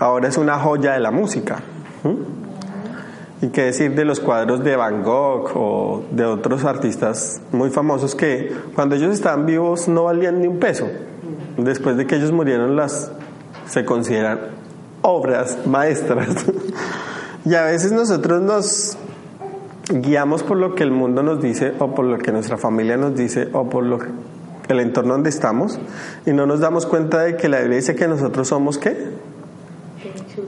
Ahora 0.00 0.28
es 0.28 0.38
una 0.38 0.58
joya 0.58 0.94
de 0.94 1.00
la 1.00 1.10
música. 1.10 1.58
Y 3.42 3.48
qué 3.48 3.64
decir 3.64 3.94
de 3.94 4.06
los 4.06 4.18
cuadros 4.18 4.64
de 4.64 4.74
Van 4.74 5.02
Gogh 5.02 5.50
o 5.54 6.04
de 6.10 6.24
otros 6.24 6.64
artistas 6.64 7.42
muy 7.52 7.68
famosos 7.68 8.14
que 8.14 8.50
cuando 8.74 8.94
ellos 8.94 9.12
estaban 9.12 9.44
vivos 9.44 9.88
no 9.88 10.04
valían 10.04 10.40
ni 10.40 10.46
un 10.46 10.58
peso. 10.58 10.88
Después 11.58 11.98
de 11.98 12.06
que 12.06 12.16
ellos 12.16 12.32
murieron 12.32 12.76
las 12.76 13.12
se 13.66 13.84
consideran 13.84 14.40
obras 15.02 15.66
maestras. 15.66 16.46
y 17.44 17.54
a 17.54 17.64
veces 17.64 17.92
nosotros 17.92 18.40
nos 18.40 18.96
guiamos 19.92 20.42
por 20.42 20.56
lo 20.56 20.74
que 20.74 20.82
el 20.82 20.92
mundo 20.92 21.22
nos 21.22 21.42
dice 21.42 21.74
o 21.78 21.94
por 21.94 22.06
lo 22.06 22.16
que 22.16 22.32
nuestra 22.32 22.56
familia 22.56 22.96
nos 22.96 23.14
dice 23.14 23.50
o 23.52 23.68
por 23.68 23.84
lo 23.84 23.98
que 23.98 24.08
el 24.68 24.80
entorno 24.80 25.12
donde 25.12 25.28
estamos 25.28 25.78
y 26.24 26.32
no 26.32 26.46
nos 26.46 26.60
damos 26.60 26.86
cuenta 26.86 27.20
de 27.20 27.36
que 27.36 27.50
la 27.50 27.58
Biblia 27.58 27.76
dice 27.76 27.94
que 27.94 28.08
nosotros 28.08 28.48
somos 28.48 28.78
qué? 28.78 29.19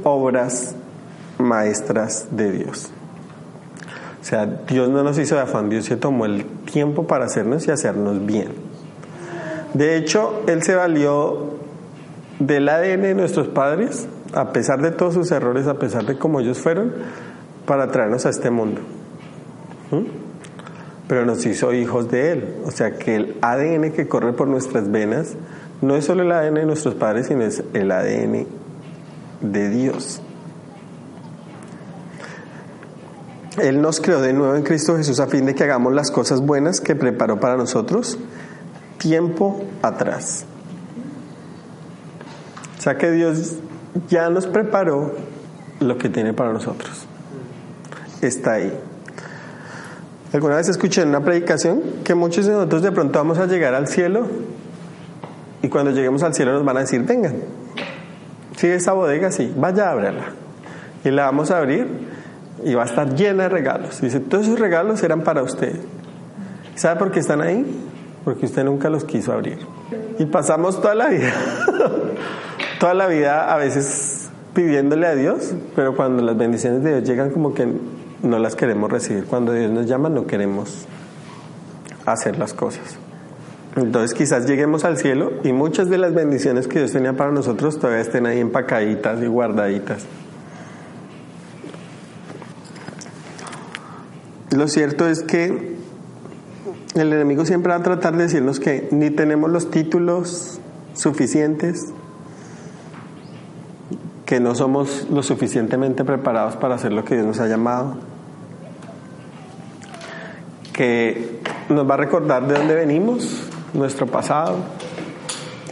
Obras 0.05 0.75
maestras 1.39 2.29
de 2.31 2.53
Dios. 2.53 2.91
O 4.21 4.25
sea, 4.25 4.47
Dios 4.47 4.89
no 4.89 5.03
nos 5.03 5.19
hizo 5.19 5.35
de 5.35 5.41
afán, 5.41 5.69
Dios 5.69 5.87
se 5.87 5.97
tomó 5.97 6.27
el 6.27 6.45
tiempo 6.45 7.07
para 7.07 7.25
hacernos 7.25 7.67
y 7.67 7.73
hacernos 7.73 8.25
bien. 8.25 8.53
De 9.75 9.97
hecho, 9.97 10.43
Él 10.47 10.63
se 10.63 10.77
valió 10.77 11.55
del 12.39 12.69
ADN 12.69 13.03
de 13.03 13.15
nuestros 13.15 13.49
padres, 13.49 14.07
a 14.33 14.53
pesar 14.53 14.81
de 14.81 14.93
todos 14.93 15.15
sus 15.15 15.31
errores, 15.33 15.67
a 15.67 15.75
pesar 15.75 16.05
de 16.07 16.17
cómo 16.19 16.39
ellos 16.39 16.59
fueron, 16.59 16.93
para 17.67 17.91
traernos 17.91 18.25
a 18.25 18.31
este 18.31 18.51
mundo. 18.51 18.81
¿Mm? 19.91 20.05
Pero 21.09 21.27
nos 21.27 21.45
hizo 21.45 21.73
hijos 21.73 22.09
de 22.09 22.33
Él. 22.33 22.55
O 22.65 22.71
sea 22.71 22.97
que 22.97 23.17
el 23.17 23.37
ADN 23.43 23.91
que 23.91 24.07
corre 24.07 24.33
por 24.33 24.47
nuestras 24.47 24.91
venas 24.91 25.35
no 25.81 25.97
es 25.97 26.05
solo 26.05 26.23
el 26.23 26.31
ADN 26.31 26.55
de 26.55 26.67
nuestros 26.67 26.95
padres, 26.95 27.27
sino 27.27 27.43
es 27.43 27.65
el 27.75 27.91
ADN 27.91 28.47
de 29.43 29.69
Dios. 29.69 30.21
Él 33.59 33.83
nos 33.83 34.01
creó 34.01 34.21
de 34.21 34.33
nuevo 34.33 34.55
en 34.57 34.63
Cristo 34.63 34.97
Jesús 34.97 35.21
a 35.21 35.27
fin 35.27 35.45
de 35.45 35.55
que 35.55 35.65
hagamos 35.65 35.93
las 35.93 36.11
cosas 36.11 36.41
buenas 36.41 36.81
que 36.81 36.97
preparó 36.97 37.39
para 37.39 37.57
nosotros 37.57 38.19
tiempo 38.99 39.63
atrás. 39.83 40.47
O 42.79 42.83
sea 42.83 42.97
que 42.97 43.11
Dios 43.11 43.57
ya 44.09 44.31
nos 44.31 44.47
preparó 44.47 45.15
lo 45.81 45.99
que 45.99 46.09
tiene 46.09 46.33
para 46.33 46.53
nosotros. 46.53 47.07
Está 48.23 48.53
ahí. 48.55 48.73
Alguna 50.33 50.57
vez 50.57 50.69
escuché 50.69 51.03
en 51.03 51.09
una 51.09 51.21
predicación 51.21 51.83
que 52.05 52.15
muchos 52.15 52.47
de 52.47 52.53
nosotros 52.53 52.83
de 52.83 52.91
pronto 52.91 53.19
vamos 53.19 53.39
a 53.39 53.47
llegar 53.47 53.75
al 53.75 53.87
cielo 53.87 54.27
y 55.61 55.69
cuando 55.69 55.91
lleguemos 55.91 56.23
al 56.23 56.35
cielo 56.35 56.53
nos 56.55 56.65
van 56.65 56.79
a 56.79 56.81
decir, 56.81 57.03
vengan, 57.03 57.35
si 58.57 58.67
esa 58.67 58.93
bodega, 58.93 59.31
sí, 59.31 59.53
vaya 59.57 59.89
a 59.89 59.93
abrirla. 59.93 60.25
Y 61.05 61.11
la 61.11 61.25
vamos 61.25 61.51
a 61.51 61.59
abrir 61.59 61.87
y 62.65 62.75
va 62.75 62.83
a 62.83 62.87
estar 62.87 63.15
llena 63.15 63.45
de 63.45 63.49
regalos. 63.49 64.01
Dice, 64.01 64.21
todos 64.21 64.47
esos 64.47 64.59
regalos 64.59 65.03
eran 65.03 65.23
para 65.23 65.43
usted. 65.43 65.75
¿Sabe 66.75 66.99
por 66.99 67.11
qué 67.11 67.21
están 67.21 67.41
ahí? 67.41 67.65
Porque 68.25 68.47
usted 68.47 68.65
nunca 68.65 68.89
los 68.89 69.05
quiso 69.05 69.33
abrir. 69.33 69.59
Y 70.19 70.27
pasamos 70.27 70.81
toda 70.81 70.95
la 70.95 71.09
vida, 71.09 71.33
toda 72.81 72.95
la 72.95 73.07
vida 73.07 73.53
a 73.53 73.57
veces 73.57 74.31
pidiéndole 74.55 75.07
a 75.07 75.15
Dios, 75.15 75.55
pero 75.75 75.97
cuando 75.97 76.23
las 76.23 76.37
bendiciones 76.37 76.83
de 76.83 76.91
Dios 76.91 77.09
llegan 77.09 77.31
como 77.31 77.55
que 77.55 77.67
no 78.23 78.39
las 78.39 78.55
queremos 78.55 78.91
recibir. 78.91 79.25
Cuando 79.25 79.53
Dios 79.53 79.71
nos 79.71 79.87
llama 79.87 80.09
no 80.09 80.27
queremos 80.27 80.87
hacer 82.07 82.39
las 82.39 82.55
cosas. 82.55 82.99
Entonces 83.77 84.13
quizás 84.13 84.47
lleguemos 84.47 84.85
al 84.85 84.99
cielo 84.99 85.33
y 85.45 85.53
muchas 85.53 85.89
de 85.89 85.97
las 85.97 86.13
bendiciones 86.13 86.69
que 86.69 86.81
Dios 86.81 86.93
tenía 86.93 87.15
para 87.15 87.33
nosotros 87.33 87.79
todavía 87.79 88.03
estén 88.03 88.27
ahí 88.27 88.39
empacaditas 88.39 89.23
y 89.23 89.27
guardaditas. 89.27 90.05
Lo 94.51 94.69
cierto 94.69 95.09
es 95.09 95.23
que 95.23 95.77
el 96.95 97.13
enemigo 97.13 97.47
siempre 97.47 97.71
va 97.71 97.79
a 97.79 97.83
tratar 97.83 98.15
de 98.17 98.25
decirnos 98.25 98.61
que 98.61 98.89
ni 98.91 99.09
tenemos 99.09 99.51
los 99.51 99.71
títulos 99.71 100.61
suficientes, 100.93 101.87
que 104.27 104.41
no 104.41 104.55
somos 104.55 105.09
lo 105.11 105.23
suficientemente 105.23 106.05
preparados 106.05 106.57
para 106.57 106.75
hacer 106.75 106.93
lo 106.93 107.07
que 107.07 107.15
Dios 107.15 107.27
nos 107.27 107.41
ha 107.41 107.47
llamado, 107.47 107.97
que 110.75 111.41
nos 111.71 111.89
va 111.89 111.95
a 111.95 111.99
recordar 111.99 112.47
de 112.47 112.55
dónde 112.55 112.75
venimos, 112.75 113.49
nuestro 113.73 114.07
pasado, 114.07 114.57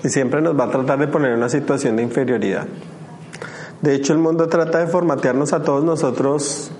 y 0.02 0.08
siempre 0.08 0.40
nos 0.40 0.58
va 0.58 0.64
a 0.64 0.70
tratar 0.70 0.98
de 0.98 1.08
poner 1.08 1.32
en 1.32 1.38
una 1.38 1.48
situación 1.48 1.96
de 1.96 2.02
inferioridad. 2.02 2.66
De 3.82 3.94
hecho, 3.94 4.12
el 4.12 4.18
mundo 4.18 4.48
trata 4.48 4.78
de 4.78 4.86
formatearnos 4.86 5.52
a 5.52 5.62
todos 5.62 5.84
nosotros 5.84 6.70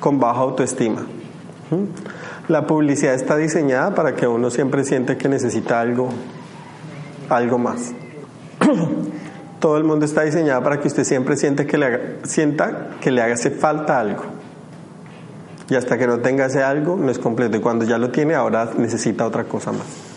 con 0.00 0.18
baja 0.18 0.40
autoestima. 0.40 1.02
¿Mm? 1.70 2.50
La 2.50 2.66
publicidad 2.66 3.14
está 3.14 3.36
diseñada 3.36 3.94
para 3.94 4.14
que 4.14 4.26
uno 4.26 4.50
siempre 4.50 4.84
siente 4.84 5.16
que 5.16 5.28
necesita 5.28 5.80
algo, 5.80 6.08
algo 7.28 7.58
más. 7.58 7.92
Todo 9.60 9.76
el 9.76 9.84
mundo 9.84 10.06
está 10.06 10.22
diseñado 10.22 10.62
para 10.62 10.80
que 10.80 10.88
usted 10.88 11.04
siempre 11.04 11.36
siente 11.36 11.66
que 11.66 11.78
le 11.78 11.86
haga, 11.86 12.00
sienta 12.24 12.90
que 13.00 13.10
le 13.10 13.22
hace 13.22 13.50
falta 13.50 14.00
algo. 14.00 14.22
Y 15.68 15.74
hasta 15.74 15.98
que 15.98 16.06
no 16.06 16.20
tenga 16.20 16.46
ese 16.46 16.62
algo, 16.62 16.96
no 16.96 17.10
es 17.10 17.18
completo. 17.18 17.58
Y 17.58 17.60
cuando 17.60 17.84
ya 17.84 17.98
lo 17.98 18.10
tiene, 18.10 18.34
ahora 18.34 18.70
necesita 18.78 19.26
otra 19.26 19.44
cosa 19.44 19.72
más. 19.72 20.07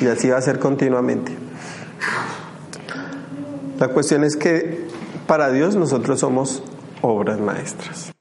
Y 0.00 0.06
así 0.06 0.28
va 0.28 0.38
a 0.38 0.42
ser 0.42 0.58
continuamente. 0.58 1.32
La 3.78 3.88
cuestión 3.88 4.24
es 4.24 4.36
que 4.36 4.86
para 5.26 5.50
Dios 5.50 5.76
nosotros 5.76 6.20
somos 6.20 6.62
obras 7.00 7.38
maestras. 7.40 8.12